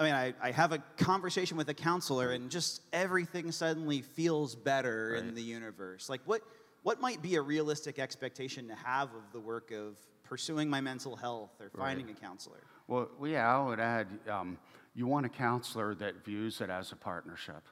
I 0.00 0.02
mean, 0.02 0.14
I, 0.14 0.34
I 0.40 0.50
have 0.52 0.72
a 0.72 0.78
conversation 0.96 1.58
with 1.58 1.68
a 1.68 1.74
counselor 1.74 2.30
and 2.30 2.50
just 2.50 2.80
everything 2.90 3.52
suddenly 3.52 4.00
feels 4.00 4.54
better 4.54 5.10
right. 5.12 5.22
in 5.22 5.34
the 5.34 5.42
universe. 5.42 6.08
Like, 6.08 6.22
what, 6.24 6.40
what 6.82 7.02
might 7.02 7.20
be 7.20 7.34
a 7.34 7.42
realistic 7.42 7.98
expectation 7.98 8.66
to 8.68 8.74
have 8.76 9.10
of 9.10 9.30
the 9.34 9.40
work 9.40 9.70
of 9.72 9.98
pursuing 10.24 10.70
my 10.70 10.80
mental 10.80 11.16
health 11.16 11.50
or 11.60 11.68
finding 11.76 12.06
right. 12.06 12.16
a 12.16 12.20
counselor? 12.20 12.60
Well, 12.88 13.10
yeah, 13.22 13.54
I 13.54 13.62
would 13.62 13.78
add 13.78 14.06
um, 14.26 14.56
you 14.94 15.06
want 15.06 15.26
a 15.26 15.28
counselor 15.28 15.94
that 15.96 16.24
views 16.24 16.62
it 16.62 16.70
as 16.70 16.92
a 16.92 16.96
partnership. 16.96 17.62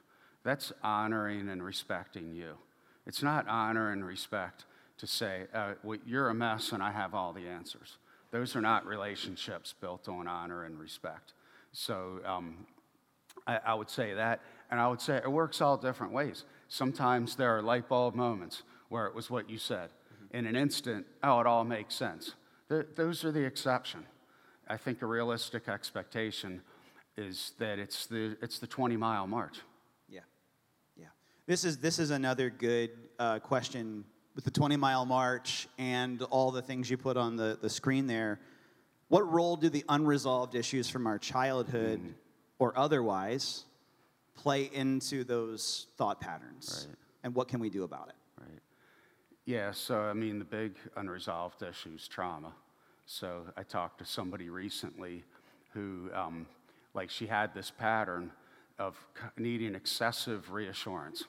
That's 0.43 0.71
honoring 0.83 1.49
and 1.49 1.63
respecting 1.63 2.31
you. 2.31 2.57
It's 3.07 3.23
not 3.23 3.47
honor 3.47 3.91
and 3.91 4.05
respect 4.05 4.65
to 4.99 5.07
say, 5.07 5.47
uh, 5.51 5.73
well, 5.81 5.97
you're 6.05 6.29
a 6.29 6.35
mess 6.35 6.73
and 6.73 6.83
I 6.83 6.91
have 6.91 7.15
all 7.15 7.33
the 7.33 7.47
answers. 7.47 7.97
Those 8.29 8.55
are 8.55 8.61
not 8.61 8.85
relationships 8.85 9.73
built 9.81 10.07
on 10.07 10.27
honor 10.27 10.65
and 10.65 10.79
respect. 10.79 11.33
So 11.71 12.19
um, 12.25 12.65
I, 13.45 13.59
I, 13.65 13.73
would 13.73 13.89
say 13.89 14.13
that. 14.13 14.41
And 14.71 14.79
I 14.79 14.87
would 14.87 15.01
say 15.01 15.17
it 15.17 15.31
works 15.31 15.61
all 15.61 15.77
different 15.77 16.13
ways. 16.13 16.45
Sometimes 16.67 17.35
there 17.35 17.57
are 17.57 17.61
light 17.61 17.87
bulb 17.87 18.15
moments 18.15 18.63
where 18.89 19.05
it 19.05 19.15
was 19.15 19.29
what 19.29 19.49
you 19.49 19.57
said. 19.57 19.89
In 20.31 20.45
an 20.45 20.55
instant, 20.55 21.05
oh, 21.23 21.39
it 21.39 21.47
all 21.47 21.63
makes 21.63 21.95
sense. 21.95 22.33
Th- 22.69 22.85
those 22.95 23.25
are 23.25 23.31
the 23.31 23.43
exception. 23.43 24.05
I 24.67 24.77
think 24.77 25.01
a 25.01 25.07
realistic 25.07 25.67
expectation 25.67 26.61
is 27.17 27.53
that 27.57 27.79
it's 27.79 28.05
the, 28.05 28.37
it's 28.41 28.59
the 28.59 28.67
20 28.67 28.95
mile 28.97 29.25
march. 29.25 29.59
Yeah, 30.07 30.21
yeah. 30.95 31.07
This 31.47 31.65
is, 31.65 31.77
this 31.79 31.97
is 31.97 32.11
another 32.11 32.49
good 32.51 32.91
uh, 33.17 33.39
question 33.39 34.05
with 34.35 34.45
the 34.45 34.51
20 34.51 34.77
mile 34.77 35.05
march 35.05 35.67
and 35.77 36.21
all 36.23 36.51
the 36.51 36.61
things 36.61 36.89
you 36.89 36.97
put 36.97 37.17
on 37.17 37.35
the, 37.35 37.57
the 37.61 37.69
screen 37.69 38.07
there. 38.07 38.39
What 39.09 39.29
role 39.31 39.55
do 39.57 39.69
the 39.69 39.83
unresolved 39.89 40.55
issues 40.55 40.89
from 40.89 41.07
our 41.07 41.17
childhood 41.17 41.99
mm. 41.99 42.13
or 42.59 42.77
otherwise 42.77 43.65
play 44.35 44.69
into 44.71 45.23
those 45.23 45.87
thought 45.97 46.21
patterns? 46.21 46.87
Right. 46.87 46.97
And 47.23 47.35
what 47.35 47.47
can 47.47 47.59
we 47.59 47.69
do 47.69 47.83
about 47.83 48.09
it? 48.09 48.15
Right. 48.39 48.59
Yeah, 49.45 49.71
so 49.71 49.99
I 49.99 50.13
mean, 50.13 50.39
the 50.39 50.45
big 50.45 50.77
unresolved 50.95 51.61
issue 51.63 51.91
is 51.95 52.07
trauma. 52.07 52.53
So 53.07 53.41
I 53.57 53.63
talked 53.63 53.97
to 53.99 54.05
somebody 54.05 54.49
recently 54.51 55.23
who, 55.73 56.11
um, 56.13 56.45
like, 56.93 57.09
she 57.09 57.25
had 57.25 57.53
this 57.55 57.71
pattern 57.71 58.31
of 58.77 58.95
needing 59.37 59.73
excessive 59.73 60.51
reassurance 60.51 61.23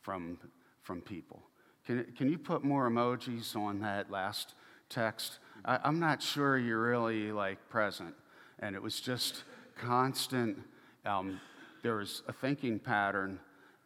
from, 0.00 0.38
from 0.82 1.00
people. 1.00 1.42
Can, 1.86 2.04
can 2.16 2.28
you 2.28 2.38
put 2.38 2.64
more 2.64 2.90
emojis 2.90 3.54
on 3.54 3.80
that 3.80 4.10
last 4.10 4.54
text? 4.88 5.38
I, 5.64 5.78
I'm 5.84 6.00
not 6.00 6.22
sure 6.22 6.58
you're 6.58 6.82
really 6.82 7.32
like 7.32 7.58
present. 7.68 8.14
And 8.58 8.76
it 8.76 8.82
was 8.82 9.00
just 9.00 9.44
constant. 9.76 10.58
Um, 11.04 11.40
there 11.82 11.96
was 11.96 12.22
a 12.28 12.32
thinking 12.32 12.78
pattern 12.78 13.38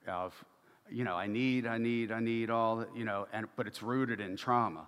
of, 0.08 0.34
you 0.90 1.04
know, 1.04 1.14
I 1.14 1.26
need, 1.26 1.66
I 1.66 1.78
need, 1.78 2.10
I 2.10 2.20
need 2.20 2.50
all, 2.50 2.84
you 2.94 3.04
know, 3.04 3.26
and, 3.32 3.46
but 3.56 3.66
it's 3.66 3.82
rooted 3.82 4.20
in 4.20 4.36
trauma. 4.36 4.86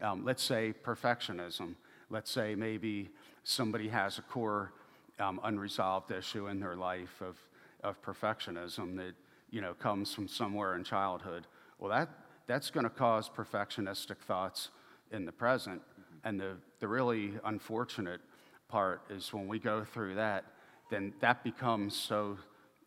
Um, 0.00 0.24
let's 0.24 0.42
say 0.42 0.74
perfectionism. 0.84 1.74
Let's 2.10 2.30
say 2.30 2.54
maybe 2.54 3.10
somebody 3.44 3.88
has 3.88 4.18
a 4.18 4.22
core 4.22 4.72
um, 5.18 5.40
unresolved 5.42 6.10
issue 6.10 6.48
in 6.48 6.60
their 6.60 6.76
life 6.76 7.20
of, 7.20 7.36
of 7.82 8.00
perfectionism 8.02 8.96
that, 8.96 9.14
you 9.50 9.60
know, 9.60 9.74
comes 9.74 10.14
from 10.14 10.28
somewhere 10.28 10.76
in 10.76 10.84
childhood. 10.84 11.46
Well, 11.78 11.90
that, 11.90 12.08
that's 12.46 12.70
going 12.70 12.84
to 12.84 12.90
cause 12.90 13.28
perfectionistic 13.28 14.18
thoughts 14.18 14.68
in 15.10 15.24
the 15.24 15.32
present. 15.32 15.82
And 16.24 16.40
the, 16.40 16.56
the 16.80 16.88
really 16.88 17.32
unfortunate 17.44 18.20
part 18.68 19.02
is 19.10 19.32
when 19.32 19.48
we 19.48 19.58
go 19.58 19.84
through 19.84 20.14
that, 20.14 20.44
then 20.90 21.12
that 21.20 21.42
becomes 21.42 21.96
so 21.96 22.38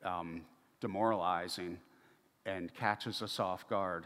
um, 0.03 0.41
demoralizing 0.79 1.77
and 2.45 2.73
catches 2.73 3.21
us 3.21 3.39
off 3.39 3.67
guard 3.67 4.05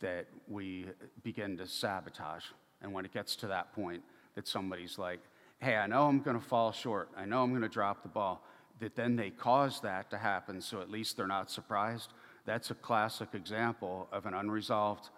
that 0.00 0.26
we 0.48 0.86
begin 1.22 1.56
to 1.56 1.66
sabotage. 1.66 2.44
And 2.80 2.92
when 2.92 3.04
it 3.04 3.12
gets 3.12 3.36
to 3.36 3.46
that 3.48 3.72
point, 3.72 4.02
that 4.34 4.48
somebody's 4.48 4.98
like, 4.98 5.20
hey, 5.60 5.76
I 5.76 5.86
know 5.86 6.06
I'm 6.08 6.20
going 6.20 6.38
to 6.38 6.44
fall 6.44 6.72
short, 6.72 7.08
I 7.16 7.24
know 7.24 7.42
I'm 7.42 7.50
going 7.50 7.62
to 7.62 7.68
drop 7.68 8.02
the 8.02 8.08
ball, 8.08 8.44
that 8.80 8.96
then 8.96 9.14
they 9.14 9.30
cause 9.30 9.80
that 9.80 10.10
to 10.10 10.18
happen 10.18 10.60
so 10.60 10.80
at 10.80 10.90
least 10.90 11.16
they're 11.16 11.26
not 11.26 11.50
surprised. 11.50 12.12
That's 12.44 12.70
a 12.72 12.74
classic 12.74 13.28
example 13.34 14.08
of 14.10 14.26
an 14.26 14.34
unresolved 14.34 15.10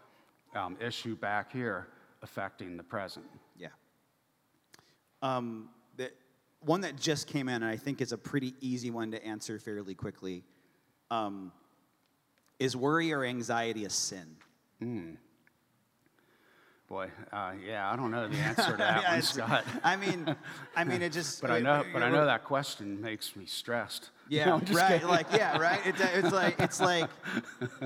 um, 0.55 0.77
issue 0.81 1.17
back 1.17 1.53
here 1.53 1.89
affecting 2.23 2.77
the 2.77 2.83
present. 2.83 3.25
Um, 5.25 5.71
the, 5.97 6.11
one 6.61 6.83
that 6.83 6.97
just 6.97 7.27
came 7.27 7.49
in, 7.49 7.57
and 7.57 7.65
I 7.65 7.77
think 7.77 8.03
is 8.03 8.13
a 8.13 8.19
pretty 8.19 8.55
easy 8.61 8.91
one 8.91 9.11
to 9.13 9.25
answer 9.25 9.59
fairly 9.59 9.95
quickly. 9.95 10.45
Um, 11.11 11.51
is 12.59 12.77
worry 12.77 13.11
or 13.11 13.25
anxiety 13.25 13.87
a 13.87 13.91
sin? 13.91 14.37
Mm. 14.83 15.17
Boy, 16.87 17.09
uh, 17.33 17.53
yeah, 17.67 17.91
I 17.91 17.97
don't 17.97 18.11
know 18.11 18.29
the 18.29 18.37
answer 18.37 18.73
to 18.73 18.77
that 18.77 19.03
yeah, 19.03 19.11
one, 19.13 19.23
Scott. 19.23 19.65
I 19.83 19.97
mean, 19.97 20.37
I 20.77 20.85
mean, 20.85 21.01
it 21.01 21.13
just. 21.13 21.41
but 21.43 21.51
I 21.51 21.61
know, 21.61 21.83
but 21.91 22.03
I 22.03 22.11
know 22.11 22.27
that 22.27 22.45
question 22.45 23.01
makes 23.01 23.35
me 23.35 23.47
stressed. 23.47 24.11
Yeah, 24.31 24.59
right. 24.71 25.01
Kidding. 25.01 25.07
Like, 25.07 25.27
yeah, 25.35 25.59
right. 25.59 25.81
It's, 25.85 26.01
it's 26.01 26.33
like, 26.33 26.59
it's 26.59 26.81
like, 26.81 27.11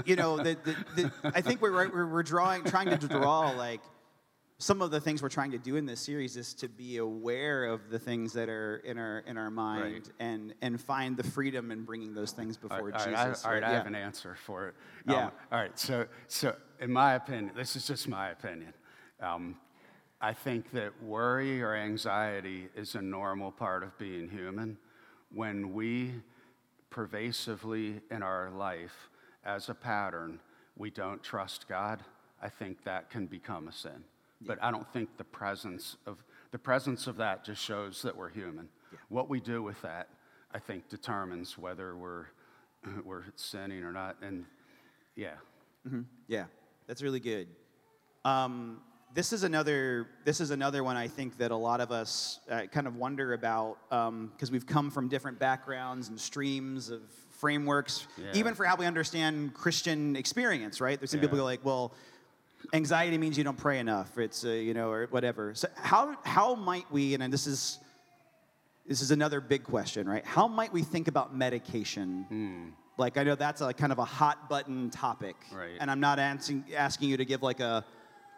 you 0.04 0.14
know, 0.14 0.36
the, 0.36 0.56
the, 0.62 0.76
the 0.94 1.12
I 1.24 1.40
think 1.40 1.60
we're, 1.60 1.88
we're 1.88 2.06
we're 2.06 2.22
drawing, 2.22 2.62
trying 2.62 2.96
to 2.96 3.08
draw 3.08 3.50
like 3.50 3.80
some 4.58 4.82
of 4.82 4.90
the 4.90 5.00
things 5.00 5.22
we're 5.22 5.28
trying 5.28 5.52
to 5.52 5.58
do 5.58 5.76
in 5.76 5.86
this 5.86 6.00
series 6.00 6.36
is 6.36 6.52
to 6.52 6.68
be 6.68 6.96
aware 6.96 7.66
of 7.66 7.90
the 7.90 7.98
things 7.98 8.32
that 8.32 8.48
are 8.48 8.78
in 8.78 8.98
our 8.98 9.20
in 9.20 9.36
our 9.36 9.50
mind 9.50 9.92
right. 9.92 10.10
and 10.18 10.54
and 10.60 10.80
find 10.80 11.16
the 11.16 11.22
freedom 11.22 11.70
in 11.70 11.84
bringing 11.84 12.12
those 12.12 12.32
things 12.32 12.56
before 12.56 12.78
all 12.78 12.84
right, 12.86 13.26
Jesus. 13.26 13.44
All 13.44 13.52
right, 13.52 13.62
I, 13.62 13.68
I 13.68 13.74
have 13.74 13.86
an 13.86 13.94
answer 13.94 14.36
for 14.44 14.68
it. 14.68 14.74
Yeah. 15.06 15.26
Um, 15.26 15.32
all 15.52 15.60
right. 15.60 15.78
So 15.78 16.06
so 16.26 16.56
in 16.80 16.92
my 16.92 17.14
opinion, 17.14 17.52
this 17.56 17.76
is 17.76 17.86
just 17.86 18.08
my 18.08 18.30
opinion. 18.30 18.74
Um, 19.20 19.56
I 20.20 20.32
think 20.32 20.72
that 20.72 21.00
worry 21.02 21.62
or 21.62 21.76
anxiety 21.76 22.68
is 22.74 22.96
a 22.96 23.02
normal 23.02 23.52
part 23.52 23.84
of 23.84 23.96
being 23.96 24.28
human. 24.28 24.76
When 25.32 25.72
we 25.72 26.14
pervasively 26.90 28.00
in 28.10 28.24
our 28.24 28.50
life, 28.50 29.10
as 29.44 29.68
a 29.68 29.74
pattern, 29.74 30.40
we 30.76 30.90
don't 30.90 31.22
trust 31.22 31.68
God, 31.68 32.02
I 32.42 32.48
think 32.48 32.82
that 32.84 33.10
can 33.10 33.26
become 33.26 33.68
a 33.68 33.72
sin. 33.72 34.04
But 34.40 34.62
I 34.62 34.70
don't 34.70 34.90
think 34.92 35.16
the 35.16 35.24
presence 35.24 35.96
of 36.06 36.22
the 36.50 36.58
presence 36.58 37.06
of 37.06 37.16
that 37.16 37.44
just 37.44 37.62
shows 37.62 38.02
that 38.02 38.16
we're 38.16 38.30
human. 38.30 38.68
Yeah. 38.92 38.98
What 39.08 39.28
we 39.28 39.40
do 39.40 39.62
with 39.62 39.80
that, 39.82 40.08
I 40.52 40.58
think, 40.58 40.88
determines 40.88 41.58
whether 41.58 41.96
we're 41.96 42.26
we're 43.04 43.24
sinning 43.36 43.82
or 43.82 43.92
not. 43.92 44.16
And 44.22 44.44
yeah, 45.16 45.34
mm-hmm. 45.86 46.02
yeah, 46.26 46.44
that's 46.86 47.02
really 47.02 47.20
good. 47.20 47.48
Um, 48.24 48.80
this 49.14 49.32
is 49.32 49.42
another 49.42 50.06
this 50.24 50.40
is 50.40 50.50
another 50.50 50.84
one 50.84 50.96
I 50.96 51.08
think 51.08 51.38
that 51.38 51.50
a 51.50 51.56
lot 51.56 51.80
of 51.80 51.90
us 51.90 52.40
uh, 52.50 52.66
kind 52.66 52.86
of 52.86 52.96
wonder 52.96 53.32
about 53.32 53.78
because 53.88 54.08
um, 54.08 54.52
we've 54.52 54.66
come 54.66 54.90
from 54.90 55.08
different 55.08 55.38
backgrounds 55.38 56.08
and 56.08 56.20
streams 56.20 56.90
of 56.90 57.00
frameworks, 57.30 58.06
yeah. 58.16 58.26
even 58.34 58.54
for 58.54 58.64
how 58.64 58.76
we 58.76 58.84
understand 58.84 59.54
Christian 59.54 60.14
experience. 60.16 60.80
Right? 60.80 60.98
There's 61.00 61.10
some 61.10 61.18
yeah. 61.18 61.26
people 61.26 61.38
go 61.38 61.44
like, 61.44 61.64
well 61.64 61.94
anxiety 62.72 63.18
means 63.18 63.38
you 63.38 63.44
don't 63.44 63.56
pray 63.56 63.78
enough. 63.78 64.18
It's 64.18 64.44
uh, 64.44 64.50
you 64.50 64.74
know 64.74 64.90
or 64.90 65.06
whatever. 65.06 65.54
So 65.54 65.68
how 65.76 66.16
how 66.24 66.54
might 66.54 66.90
we? 66.90 67.14
And 67.14 67.32
this 67.32 67.46
is 67.46 67.78
this 68.86 69.02
is 69.02 69.10
another 69.10 69.40
big 69.40 69.64
question, 69.64 70.08
right? 70.08 70.24
How 70.24 70.48
might 70.48 70.72
we 70.72 70.82
think 70.82 71.08
about 71.08 71.36
medication? 71.36 72.26
Mm. 72.32 72.72
Like 72.96 73.16
I 73.16 73.22
know 73.22 73.34
that's 73.34 73.60
a 73.60 73.72
kind 73.72 73.92
of 73.92 73.98
a 73.98 74.04
hot 74.04 74.48
button 74.48 74.90
topic, 74.90 75.36
right. 75.52 75.76
and 75.78 75.90
I'm 75.90 76.00
not 76.00 76.18
asking 76.18 76.64
asking 76.76 77.10
you 77.10 77.16
to 77.16 77.24
give 77.24 77.42
like 77.42 77.60
a 77.60 77.84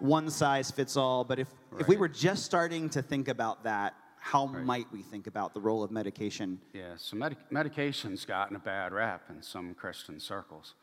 one 0.00 0.28
size 0.28 0.70
fits 0.70 0.96
all. 0.96 1.24
But 1.24 1.38
if 1.38 1.48
right. 1.70 1.80
if 1.80 1.88
we 1.88 1.96
were 1.96 2.08
just 2.08 2.44
starting 2.44 2.90
to 2.90 3.00
think 3.00 3.28
about 3.28 3.64
that, 3.64 3.94
how 4.18 4.46
right. 4.46 4.64
might 4.64 4.92
we 4.92 5.02
think 5.02 5.26
about 5.26 5.54
the 5.54 5.60
role 5.60 5.82
of 5.82 5.90
medication? 5.90 6.60
Yeah, 6.74 6.92
so 6.96 7.16
medic- 7.16 7.50
medication's 7.50 8.24
gotten 8.26 8.54
a 8.54 8.58
bad 8.58 8.92
rap 8.92 9.22
in 9.30 9.42
some 9.42 9.74
Christian 9.74 10.20
circles. 10.20 10.74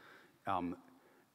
Um, 0.47 0.75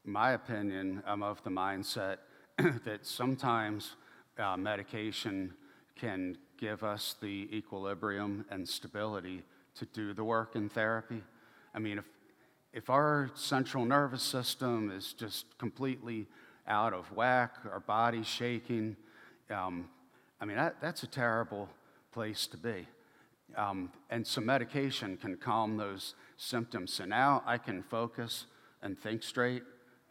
my 0.04 0.32
opinion, 0.32 1.02
I'm 1.06 1.22
of 1.22 1.42
the 1.44 1.50
mindset 1.50 2.18
that 2.84 3.06
sometimes 3.06 3.94
uh, 4.38 4.56
medication 4.56 5.54
can 5.96 6.36
give 6.58 6.82
us 6.82 7.14
the 7.20 7.48
equilibrium 7.52 8.44
and 8.50 8.68
stability 8.68 9.42
to 9.76 9.86
do 9.86 10.12
the 10.12 10.24
work 10.24 10.56
in 10.56 10.68
therapy. 10.68 11.22
I 11.74 11.78
mean, 11.78 11.98
if, 11.98 12.04
if 12.72 12.90
our 12.90 13.30
central 13.34 13.84
nervous 13.84 14.22
system 14.22 14.90
is 14.90 15.12
just 15.12 15.46
completely 15.58 16.26
out 16.66 16.92
of 16.92 17.10
whack, 17.12 17.56
our 17.70 17.80
body's 17.80 18.26
shaking, 18.26 18.96
um, 19.50 19.88
I 20.40 20.44
mean, 20.44 20.56
that, 20.56 20.80
that's 20.80 21.04
a 21.04 21.06
terrible 21.06 21.68
place 22.12 22.46
to 22.48 22.56
be. 22.56 22.88
Um, 23.56 23.92
and 24.10 24.26
some 24.26 24.46
medication 24.46 25.16
can 25.16 25.36
calm 25.36 25.76
those 25.76 26.14
symptoms. 26.36 26.92
So 26.92 27.04
now 27.04 27.42
I 27.46 27.58
can 27.58 27.82
focus 27.82 28.46
and 28.82 28.98
think 28.98 29.22
straight 29.22 29.62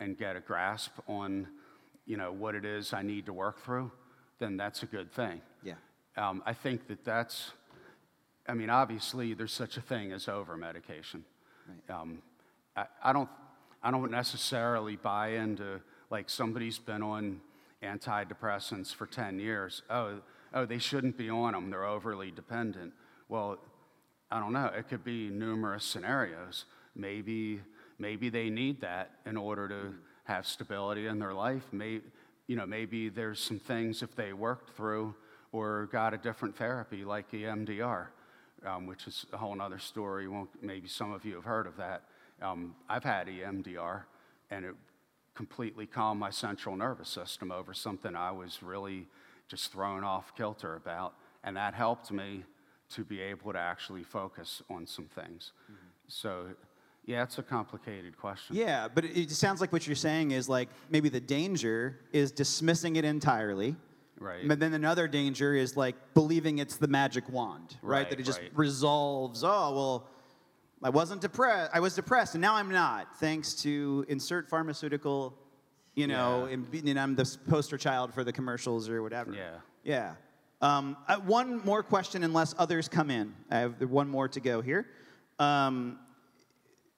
and 0.01 0.17
get 0.17 0.35
a 0.35 0.39
grasp 0.39 0.91
on, 1.07 1.47
you 2.05 2.17
know, 2.17 2.33
what 2.33 2.55
it 2.55 2.65
is 2.65 2.91
I 2.91 3.03
need 3.03 3.27
to 3.27 3.33
work 3.33 3.63
through, 3.63 3.91
then 4.39 4.57
that's 4.57 4.81
a 4.81 4.87
good 4.87 5.13
thing. 5.13 5.41
Yeah. 5.63 5.75
Um, 6.17 6.41
I 6.45 6.53
think 6.53 6.87
that 6.87 7.05
that's, 7.05 7.51
I 8.47 8.55
mean, 8.55 8.71
obviously 8.71 9.35
there's 9.35 9.53
such 9.53 9.77
a 9.77 9.81
thing 9.81 10.11
as 10.11 10.27
over 10.27 10.57
medication. 10.57 11.23
Right. 11.69 12.01
Um, 12.01 12.23
I, 12.75 12.85
I, 13.03 13.13
don't, 13.13 13.29
I 13.83 13.91
don't 13.91 14.09
necessarily 14.09 14.95
buy 14.95 15.33
into 15.33 15.79
like 16.09 16.29
somebody's 16.29 16.79
been 16.79 17.03
on 17.03 17.39
antidepressants 17.83 18.93
for 18.93 19.05
10 19.05 19.39
years. 19.39 19.83
Oh, 19.87 20.19
oh, 20.53 20.65
they 20.65 20.79
shouldn't 20.79 21.15
be 21.15 21.29
on 21.29 21.53
them. 21.53 21.69
They're 21.69 21.85
overly 21.85 22.31
dependent. 22.31 22.93
Well, 23.29 23.59
I 24.31 24.39
don't 24.39 24.51
know. 24.51 24.71
It 24.75 24.89
could 24.89 25.03
be 25.03 25.29
numerous 25.29 25.85
scenarios. 25.85 26.65
Maybe 26.95 27.61
maybe 28.01 28.29
they 28.29 28.49
need 28.49 28.81
that 28.81 29.11
in 29.25 29.37
order 29.37 29.69
to 29.69 29.93
have 30.23 30.45
stability 30.45 31.05
in 31.07 31.19
their 31.19 31.33
life. 31.33 31.63
Maybe, 31.71 32.01
you 32.47 32.55
know, 32.55 32.65
maybe 32.65 33.09
there's 33.09 33.39
some 33.39 33.59
things 33.59 34.01
if 34.01 34.15
they 34.15 34.33
worked 34.33 34.75
through 34.75 35.15
or 35.51 35.87
got 35.91 36.13
a 36.13 36.17
different 36.17 36.57
therapy 36.57 37.05
like 37.05 37.31
EMDR, 37.31 38.07
um, 38.65 38.87
which 38.87 39.07
is 39.07 39.25
a 39.31 39.37
whole 39.37 39.59
other 39.61 39.79
story. 39.79 40.27
Maybe 40.61 40.87
some 40.87 41.13
of 41.13 41.23
you 41.23 41.35
have 41.35 41.43
heard 41.43 41.67
of 41.67 41.77
that. 41.77 42.03
Um, 42.41 42.75
I've 42.89 43.03
had 43.03 43.27
EMDR, 43.27 44.03
and 44.49 44.65
it 44.65 44.75
completely 45.35 45.85
calmed 45.85 46.19
my 46.19 46.31
central 46.31 46.75
nervous 46.75 47.09
system 47.09 47.51
over 47.51 47.73
something 47.73 48.15
I 48.15 48.31
was 48.31 48.63
really 48.63 49.07
just 49.47 49.71
thrown 49.71 50.03
off 50.03 50.35
kilter 50.35 50.75
about. 50.75 51.13
And 51.43 51.55
that 51.55 51.73
helped 51.73 52.11
me 52.11 52.43
to 52.91 53.03
be 53.03 53.21
able 53.21 53.53
to 53.53 53.59
actually 53.59 54.03
focus 54.03 54.61
on 54.69 54.87
some 54.87 55.05
things. 55.05 55.51
Mm-hmm. 55.71 55.87
So, 56.07 56.47
yeah, 57.11 57.23
it's 57.23 57.37
a 57.37 57.43
complicated 57.43 58.17
question. 58.17 58.55
Yeah, 58.55 58.87
but 58.93 59.03
it 59.03 59.29
sounds 59.31 59.59
like 59.59 59.73
what 59.73 59.85
you're 59.85 59.95
saying 59.95 60.31
is 60.31 60.47
like 60.47 60.69
maybe 60.89 61.09
the 61.09 61.19
danger 61.19 61.99
is 62.13 62.31
dismissing 62.31 62.95
it 62.95 63.03
entirely. 63.05 63.75
Right. 64.19 64.47
But 64.47 64.59
then 64.59 64.73
another 64.73 65.07
danger 65.07 65.55
is 65.55 65.75
like 65.75 65.95
believing 66.13 66.59
it's 66.59 66.77
the 66.77 66.87
magic 66.87 67.27
wand, 67.29 67.75
right? 67.81 67.97
right 67.97 68.09
that 68.09 68.19
it 68.19 68.23
just 68.23 68.39
right. 68.39 68.51
resolves, 68.53 69.43
oh, 69.43 69.73
well, 69.75 70.07
I 70.83 70.89
wasn't 70.89 71.21
depressed. 71.21 71.71
I 71.73 71.79
was 71.79 71.95
depressed, 71.95 72.35
and 72.35 72.41
now 72.41 72.55
I'm 72.55 72.71
not, 72.71 73.15
thanks 73.17 73.55
to 73.63 74.05
insert 74.07 74.47
pharmaceutical, 74.47 75.35
you 75.95 76.07
know, 76.07 76.45
yeah. 76.45 76.53
and, 76.53 76.87
and, 76.87 76.99
I'm 76.99 77.15
the 77.15 77.37
poster 77.49 77.77
child 77.77 78.13
for 78.13 78.23
the 78.23 78.31
commercials 78.31 78.89
or 78.89 79.01
whatever. 79.01 79.33
Yeah. 79.33 79.57
Yeah. 79.83 80.13
Um, 80.61 80.95
uh, 81.07 81.17
one 81.17 81.63
more 81.65 81.83
question, 81.83 82.23
unless 82.23 82.55
others 82.57 82.87
come 82.87 83.09
in. 83.09 83.33
I 83.49 83.57
have 83.57 83.81
one 83.81 84.07
more 84.07 84.27
to 84.29 84.39
go 84.39 84.61
here. 84.61 84.85
Um, 85.39 85.97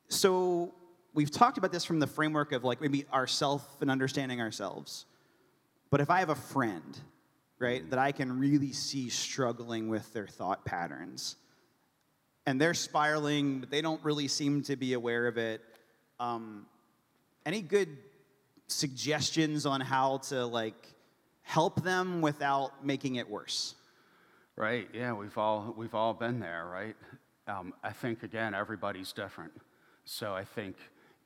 so 0.09 0.73
we've 1.13 1.31
talked 1.31 1.57
about 1.57 1.71
this 1.71 1.85
from 1.85 1.99
the 1.99 2.07
framework 2.07 2.51
of 2.51 2.63
like 2.63 2.81
maybe 2.81 3.05
ourself 3.13 3.65
and 3.81 3.89
understanding 3.89 4.41
ourselves. 4.41 5.05
But 5.89 6.01
if 6.01 6.09
I 6.09 6.19
have 6.19 6.29
a 6.29 6.35
friend, 6.35 6.97
right, 7.59 7.81
mm-hmm. 7.81 7.89
that 7.91 7.99
I 7.99 8.11
can 8.11 8.39
really 8.39 8.73
see 8.73 9.09
struggling 9.09 9.89
with 9.89 10.11
their 10.13 10.27
thought 10.27 10.65
patterns, 10.65 11.35
and 12.45 12.59
they're 12.59 12.73
spiraling, 12.73 13.59
but 13.59 13.69
they 13.69 13.81
don't 13.81 14.03
really 14.03 14.27
seem 14.27 14.63
to 14.63 14.75
be 14.75 14.93
aware 14.93 15.27
of 15.27 15.37
it. 15.37 15.61
Um, 16.19 16.65
any 17.45 17.61
good 17.61 17.89
suggestions 18.67 19.65
on 19.65 19.81
how 19.81 20.17
to 20.17 20.45
like 20.45 20.87
help 21.43 21.83
them 21.83 22.21
without 22.21 22.85
making 22.85 23.15
it 23.15 23.29
worse? 23.29 23.75
Right. 24.55 24.87
Yeah, 24.93 25.13
we've 25.13 25.37
all 25.37 25.73
we've 25.77 25.95
all 25.95 26.13
been 26.13 26.39
there, 26.39 26.65
right? 26.65 26.95
Um, 27.47 27.73
I 27.83 27.91
think 27.91 28.23
again, 28.23 28.53
everybody's 28.53 29.11
different. 29.11 29.51
So 30.05 30.33
I 30.33 30.43
think 30.43 30.75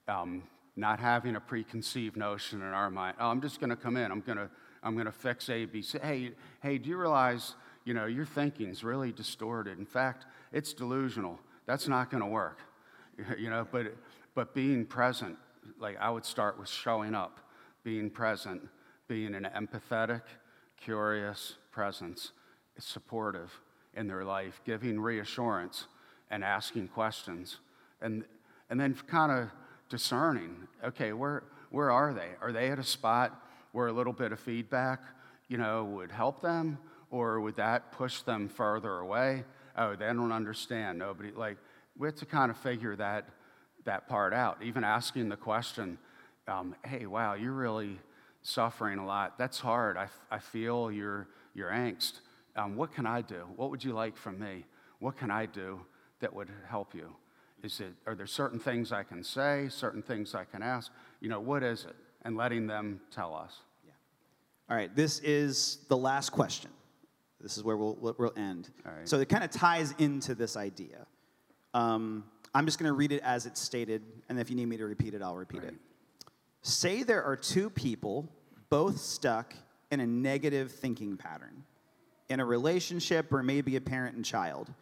um, 0.08 0.44
not 0.76 1.00
having 1.00 1.36
a 1.36 1.40
preconceived 1.40 2.16
notion 2.16 2.62
in 2.62 2.68
our 2.68 2.90
mind. 2.90 3.18
Oh, 3.20 3.28
I'm 3.28 3.42
just 3.42 3.60
going 3.60 3.70
to 3.72 3.76
come 3.76 3.98
in. 3.98 4.12
I'm 4.12 4.22
going 4.22 4.38
to 4.38 4.50
I'm 4.84 4.94
going 4.94 5.08
to 5.08 5.12
fix 5.12 5.50
A, 5.50 5.66
B, 5.66 5.82
C. 5.82 5.98
Hey, 6.02 6.32
hey, 6.62 6.78
do 6.78 6.90
you 6.90 6.98
realize 6.98 7.56
you 7.84 7.94
know 7.94 8.06
your 8.06 8.26
thinking's 8.26 8.84
really 8.84 9.12
distorted? 9.12 9.80
In 9.80 9.86
fact, 9.86 10.26
it's 10.54 10.74
delusional. 10.74 11.40
That's 11.66 11.88
not 11.88 12.10
going 12.10 12.24
to 12.24 12.30
work. 12.30 12.60
You 13.40 13.50
know, 13.50 13.68
but, 13.72 13.96
but 14.36 14.54
being 14.54 14.86
present, 14.86 15.40
like 15.80 15.98
I 16.00 16.12
would 16.12 16.24
start 16.24 16.60
with 16.60 16.70
showing 16.70 17.16
up, 17.16 17.40
being 17.84 18.12
present, 18.12 18.62
being 19.08 19.34
an 19.34 19.48
empathetic, 19.56 20.22
curious 20.80 21.56
presence, 21.72 22.32
supportive 22.78 23.52
in 23.96 24.08
their 24.08 24.24
life, 24.24 24.62
giving 24.66 25.00
reassurance 25.00 25.88
and 26.30 26.44
asking 26.44 26.90
questions. 26.90 27.58
And, 28.02 28.24
and 28.70 28.80
then 28.80 28.96
kind 29.08 29.32
of 29.32 29.50
discerning 29.90 30.68
okay, 30.84 31.12
where, 31.12 31.44
where 31.72 31.92
are 31.92 32.14
they? 32.14 32.30
Are 32.42 32.52
they 32.52 32.70
at 32.70 32.80
a 32.80 32.84
spot 32.84 33.42
where 33.72 33.88
a 33.88 33.92
little 33.92 34.14
bit 34.14 34.32
of 34.32 34.40
feedback, 34.40 35.02
you 35.48 35.58
know, 35.58 35.84
would 35.84 36.12
help 36.12 36.42
them? 36.42 36.78
Or 37.10 37.40
would 37.42 37.56
that 37.56 37.92
push 37.92 38.22
them 38.22 38.48
further 38.48 39.00
away? 39.00 39.44
oh, 39.78 39.96
they 39.96 40.06
don't 40.08 40.32
understand. 40.32 41.00
Nobody, 41.00 41.32
like, 41.32 41.58
we 41.98 42.08
have 42.08 42.16
to 42.16 42.26
kind 42.26 42.52
of 42.52 42.58
figure 42.58 42.96
that, 42.96 43.30
that 43.86 44.08
part 44.08 44.34
out. 44.34 44.62
Even 44.64 44.84
asking 44.84 45.30
the 45.30 45.38
question, 45.38 45.98
um, 46.48 46.76
hey, 46.86 47.06
wow, 47.06 47.36
you're 47.36 47.54
really 47.54 48.00
suffering 48.42 49.00
a 49.00 49.06
lot. 49.06 49.38
That's 49.38 49.60
hard. 49.60 49.98
I, 49.98 50.08
I 50.32 50.40
feel 50.40 50.92
your, 50.92 51.28
your 51.54 51.70
angst. 51.70 52.22
Um, 52.56 52.76
what 52.76 52.94
can 52.94 53.06
I 53.06 53.22
do? 53.22 53.46
What 53.56 53.70
would 53.70 53.84
you 53.84 53.94
like 53.94 54.18
from 54.18 54.40
me? 54.40 54.66
What 55.00 55.18
can 55.18 55.30
I 55.30 55.46
do 55.46 55.82
that 56.22 56.34
would 56.34 56.50
help 56.68 56.96
you? 56.96 57.16
Is 57.64 57.80
it, 57.80 57.94
are 58.06 58.16
there 58.16 58.28
certain 58.28 58.60
things 58.60 58.92
I 58.92 59.04
can 59.04 59.24
say, 59.24 59.68
certain 59.70 60.02
things 60.02 60.36
I 60.36 60.46
can 60.46 60.62
ask? 60.62 60.92
You 61.20 61.30
know, 61.30 61.40
what 61.40 61.64
is 61.64 61.86
it? 61.86 61.96
And 62.24 62.38
letting 62.38 62.68
them 62.68 63.02
tell 63.12 63.36
us. 63.36 63.58
Yeah. 63.86 63.92
All 64.70 64.78
right, 64.78 64.96
this 64.96 65.20
is 65.20 65.80
the 65.88 65.98
last 65.98 66.30
question. 66.32 66.72
This 67.42 67.58
is 67.58 67.64
where 67.64 67.78
we'll, 67.78 67.98
we'll 68.02 68.34
end. 68.36 68.70
So 69.06 69.20
it 69.20 69.30
kind 69.30 69.44
of 69.44 69.52
ties 69.52 69.94
into 69.98 70.36
this 70.36 70.58
idea. 70.58 71.06
Um, 71.74 72.24
I'm 72.54 72.66
just 72.66 72.80
going 72.80 72.90
to 72.90 72.94
read 72.94 73.12
it 73.12 73.22
as 73.24 73.46
it's 73.46 73.62
stated, 73.62 74.02
and 74.30 74.40
if 74.40 74.50
you 74.50 74.56
need 74.56 74.68
me 74.68 74.78
to 74.78 74.86
repeat 74.86 75.14
it, 75.14 75.22
I'll 75.22 75.36
repeat 75.36 75.64
right. 75.64 75.74
it. 75.74 75.76
Say 76.64 77.04
there 77.04 77.24
are 77.24 77.36
two 77.36 77.70
people, 77.70 78.28
both 78.70 79.00
stuck 79.00 79.54
in 79.92 80.00
a 80.00 80.08
negative 80.08 80.72
thinking 80.72 81.18
pattern, 81.18 81.64
in 82.30 82.40
a 82.40 82.46
relationship 82.46 83.32
or 83.32 83.44
maybe 83.44 83.76
a 83.76 83.82
parent 83.82 84.16
and 84.16 84.26
child. 84.26 84.74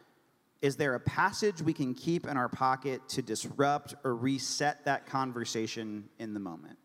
Is 0.62 0.76
there 0.76 0.94
a 0.94 1.00
passage 1.00 1.60
we 1.60 1.72
can 1.72 1.94
keep 1.94 2.26
in 2.26 2.36
our 2.36 2.48
pocket 2.48 3.06
to 3.10 3.22
disrupt 3.22 3.94
or 4.04 4.14
reset 4.14 4.84
that 4.86 5.06
conversation 5.06 6.08
in 6.18 6.34
the 6.34 6.40
moment? 6.40 6.78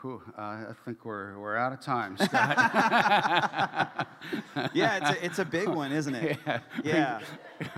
Whew, 0.00 0.22
uh, 0.36 0.40
I 0.40 0.74
think 0.84 1.04
we're, 1.04 1.36
we're 1.38 1.56
out 1.56 1.72
of 1.72 1.80
time, 1.80 2.16
Scott. 2.20 2.30
yeah, 4.72 4.96
it's 4.96 5.10
a, 5.10 5.24
it's 5.24 5.38
a 5.40 5.44
big 5.44 5.68
one, 5.68 5.90
isn't 5.90 6.14
it? 6.14 6.38
Yeah. 6.46 6.60
yeah. 6.84 7.20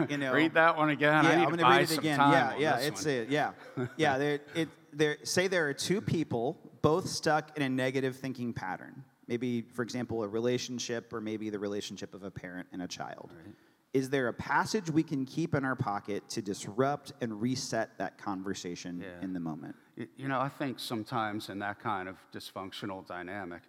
You 0.08 0.18
know, 0.18 0.32
read 0.32 0.52
that 0.54 0.76
one 0.76 0.90
again. 0.90 1.24
Yeah, 1.24 1.30
I 1.30 1.34
am 1.34 1.44
going 1.44 1.58
to 1.58 1.64
read 1.64 1.90
it 1.90 1.96
again. 1.96 2.18
Yeah, 2.18 2.56
yeah, 2.58 2.76
it's 2.78 3.06
one. 3.06 3.14
it. 3.14 3.30
Yeah, 3.30 3.52
yeah. 3.96 4.18
There, 4.18 4.40
it, 4.54 4.68
there. 4.92 5.16
Say 5.22 5.48
there 5.48 5.68
are 5.68 5.74
two 5.74 6.02
people, 6.02 6.58
both 6.82 7.08
stuck 7.08 7.56
in 7.56 7.62
a 7.62 7.68
negative 7.70 8.16
thinking 8.16 8.52
pattern. 8.52 9.02
Maybe, 9.26 9.62
for 9.62 9.82
example, 9.82 10.22
a 10.22 10.28
relationship, 10.28 11.12
or 11.14 11.22
maybe 11.22 11.48
the 11.48 11.58
relationship 11.58 12.12
of 12.14 12.24
a 12.24 12.30
parent 12.30 12.68
and 12.72 12.82
a 12.82 12.88
child. 12.88 13.30
Right. 13.34 13.54
Is 13.92 14.08
there 14.08 14.28
a 14.28 14.32
passage 14.32 14.88
we 14.88 15.02
can 15.02 15.26
keep 15.26 15.54
in 15.54 15.64
our 15.64 15.74
pocket 15.74 16.28
to 16.30 16.42
disrupt 16.42 17.12
and 17.20 17.40
reset 17.40 17.98
that 17.98 18.18
conversation 18.18 19.02
yeah. 19.02 19.24
in 19.24 19.32
the 19.32 19.40
moment? 19.40 19.74
You 20.16 20.28
know, 20.28 20.38
I 20.38 20.48
think 20.48 20.78
sometimes 20.78 21.48
in 21.48 21.58
that 21.58 21.80
kind 21.80 22.08
of 22.08 22.16
dysfunctional 22.32 23.06
dynamic, 23.06 23.62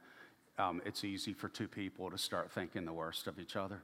um, 0.59 0.79
it's 0.85 1.03
easy 1.03 1.33
for 1.33 1.49
two 1.49 1.67
people 1.67 2.11
to 2.11 2.19
start 2.19 2.51
thinking 2.51 2.85
the 2.85 2.93
worst 2.93 3.25
of 3.25 3.39
each 3.39 3.55
other. 3.55 3.81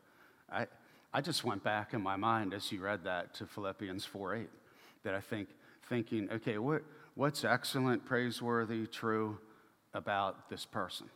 I, 0.52 0.68
I 1.12 1.22
just 1.22 1.44
went 1.44 1.64
back 1.64 1.94
in 1.94 2.02
my 2.02 2.16
mind 2.16 2.54
as 2.54 2.72
you 2.72 2.82
read 2.82 3.04
that 3.06 3.34
to 3.36 3.48
Philippians 3.48 4.06
4 4.06 4.36
8, 4.36 4.50
that 5.04 5.16
I 5.16 5.22
think, 5.22 5.50
thinking, 5.90 6.30
okay, 6.32 6.60
what, 6.60 6.84
what's 7.16 7.44
excellent, 7.44 8.06
praiseworthy, 8.06 8.86
true 8.86 9.40
about 9.96 10.50
this 10.50 10.66
person? 10.66 11.10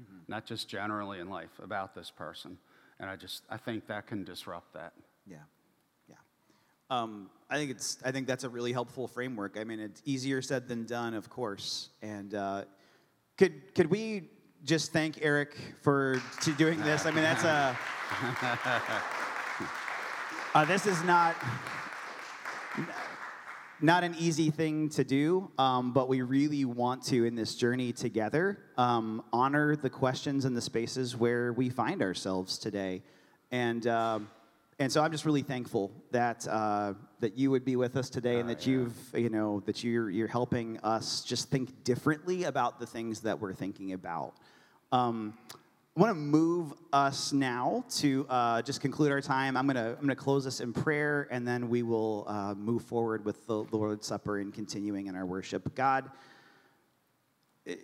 Mm-hmm. 0.00 0.18
Not 0.28 0.46
just 0.46 0.68
generally 0.68 1.18
in 1.18 1.28
life, 1.28 1.50
about 1.60 1.96
this 1.96 2.12
person. 2.12 2.58
And 3.00 3.08
I 3.08 3.16
just, 3.16 3.44
I 3.48 3.56
think 3.56 3.86
that 3.86 4.06
can 4.06 4.24
disrupt 4.24 4.74
that. 4.74 4.92
Yeah. 5.26 5.36
Yeah. 6.08 6.16
Um, 6.90 7.30
I 7.48 7.56
think 7.56 7.70
it's, 7.70 7.98
I 8.04 8.10
think 8.10 8.26
that's 8.26 8.44
a 8.44 8.48
really 8.48 8.72
helpful 8.72 9.06
framework. 9.06 9.56
I 9.58 9.64
mean, 9.64 9.80
it's 9.80 10.02
easier 10.04 10.42
said 10.42 10.68
than 10.68 10.84
done, 10.84 11.14
of 11.14 11.30
course. 11.30 11.90
And 12.02 12.34
uh, 12.34 12.64
could, 13.36 13.74
could 13.74 13.86
we 13.86 14.30
just 14.64 14.92
thank 14.92 15.22
Erik 15.22 15.56
for 15.82 16.20
to 16.42 16.52
doing 16.52 16.80
this? 16.82 17.06
I 17.06 17.10
mean, 17.10 17.22
that's 17.22 17.44
a, 17.44 17.78
uh, 20.54 20.64
this 20.64 20.86
is 20.86 21.02
not, 21.04 21.36
not 23.80 24.02
an 24.02 24.14
easy 24.18 24.50
thing 24.50 24.88
to 24.90 25.04
do, 25.04 25.50
um, 25.58 25.92
but 25.92 26.08
we 26.08 26.22
really 26.22 26.64
want 26.64 27.02
to, 27.04 27.24
in 27.24 27.36
this 27.36 27.54
journey 27.54 27.92
together, 27.92 28.58
um, 28.76 29.22
honor 29.32 29.76
the 29.76 29.90
questions 29.90 30.44
and 30.44 30.56
the 30.56 30.60
spaces 30.60 31.16
where 31.16 31.52
we 31.52 31.68
find 31.68 32.02
ourselves 32.02 32.58
today. 32.58 33.02
And, 33.52 33.86
uh, 33.86 34.18
and 34.80 34.90
so 34.90 35.02
I'm 35.02 35.12
just 35.12 35.24
really 35.24 35.42
thankful 35.42 35.92
that, 36.10 36.46
uh, 36.48 36.94
that 37.20 37.38
you 37.38 37.50
would 37.50 37.64
be 37.64 37.76
with 37.76 37.96
us 37.96 38.10
today 38.10 38.40
and 38.40 38.48
that 38.48 38.66
yeah. 38.66 38.72
you've, 38.72 38.96
you 39.14 39.28
know, 39.28 39.60
that 39.66 39.84
you're, 39.84 40.10
you're 40.10 40.28
helping 40.28 40.78
us 40.80 41.22
just 41.22 41.48
think 41.48 41.84
differently 41.84 42.44
about 42.44 42.80
the 42.80 42.86
things 42.86 43.20
that 43.20 43.40
we're 43.40 43.54
thinking 43.54 43.92
about. 43.92 44.34
I 45.98 46.00
want 46.00 46.12
to 46.12 46.20
move 46.20 46.74
us 46.92 47.32
now 47.32 47.84
to 47.96 48.24
uh, 48.28 48.62
just 48.62 48.80
conclude 48.80 49.10
our 49.10 49.20
time. 49.20 49.56
I'm 49.56 49.66
going 49.66 49.74
to 49.74 49.98
I'm 50.00 50.06
to 50.06 50.14
close 50.14 50.46
us 50.46 50.60
in 50.60 50.72
prayer, 50.72 51.26
and 51.32 51.44
then 51.44 51.68
we 51.68 51.82
will 51.82 52.24
uh, 52.28 52.54
move 52.54 52.84
forward 52.84 53.24
with 53.24 53.44
the 53.48 53.64
Lord's 53.72 54.06
Supper 54.06 54.38
and 54.38 54.54
continuing 54.54 55.08
in 55.08 55.16
our 55.16 55.26
worship. 55.26 55.74
God, 55.74 56.08
eh, 57.66 57.74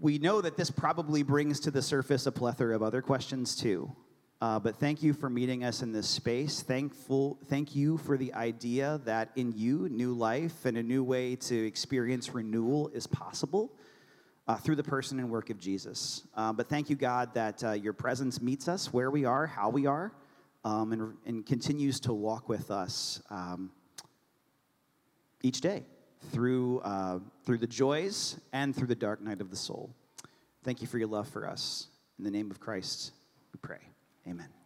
we 0.00 0.18
know 0.18 0.40
that 0.42 0.56
this 0.56 0.70
probably 0.70 1.24
brings 1.24 1.58
to 1.60 1.72
the 1.72 1.82
surface 1.82 2.26
a 2.26 2.30
plethora 2.30 2.76
of 2.76 2.84
other 2.84 3.02
questions 3.02 3.56
too. 3.56 3.90
Uh, 4.40 4.60
but 4.60 4.76
thank 4.76 5.02
you 5.02 5.12
for 5.12 5.28
meeting 5.28 5.64
us 5.64 5.82
in 5.82 5.90
this 5.90 6.08
space. 6.08 6.62
Thankful, 6.62 7.40
thank 7.46 7.74
you 7.74 7.96
for 7.98 8.16
the 8.16 8.32
idea 8.34 9.00
that 9.06 9.30
in 9.34 9.50
you, 9.56 9.88
new 9.88 10.14
life 10.14 10.66
and 10.66 10.78
a 10.78 10.82
new 10.84 11.02
way 11.02 11.34
to 11.34 11.66
experience 11.66 12.32
renewal 12.32 12.90
is 12.94 13.08
possible 13.08 13.72
uh, 14.46 14.56
through 14.56 14.76
the 14.76 14.82
person 14.82 15.18
and 15.18 15.30
work 15.30 15.50
of 15.50 15.58
Jesus. 15.58 16.26
Uh, 16.34 16.52
but 16.52 16.68
thank 16.68 16.90
you, 16.90 16.96
God, 16.96 17.34
that 17.34 17.64
uh, 17.64 17.72
your 17.72 17.92
presence 17.92 18.40
meets 18.40 18.68
us 18.68 18.92
where 18.92 19.10
we 19.10 19.24
are, 19.24 19.46
how 19.46 19.70
we 19.70 19.86
are, 19.86 20.12
um, 20.64 20.92
and, 20.92 21.14
and 21.26 21.46
continues 21.46 22.00
to 22.00 22.12
walk 22.12 22.48
with 22.48 22.70
us 22.70 23.22
um, 23.30 23.70
each 25.42 25.60
day 25.60 25.84
through, 26.32 26.80
uh, 26.80 27.18
through 27.44 27.58
the 27.58 27.66
joys 27.66 28.38
and 28.52 28.74
through 28.74 28.86
the 28.86 28.94
dark 28.94 29.20
night 29.20 29.40
of 29.40 29.50
the 29.50 29.56
soul. 29.56 29.94
Thank 30.62 30.80
you 30.80 30.86
for 30.86 30.98
your 30.98 31.08
love 31.08 31.28
for 31.28 31.46
us. 31.46 31.88
In 32.18 32.24
the 32.24 32.30
name 32.30 32.50
of 32.50 32.60
Christ, 32.60 33.12
we 33.52 33.58
pray. 33.60 33.80
Amen. 34.26 34.63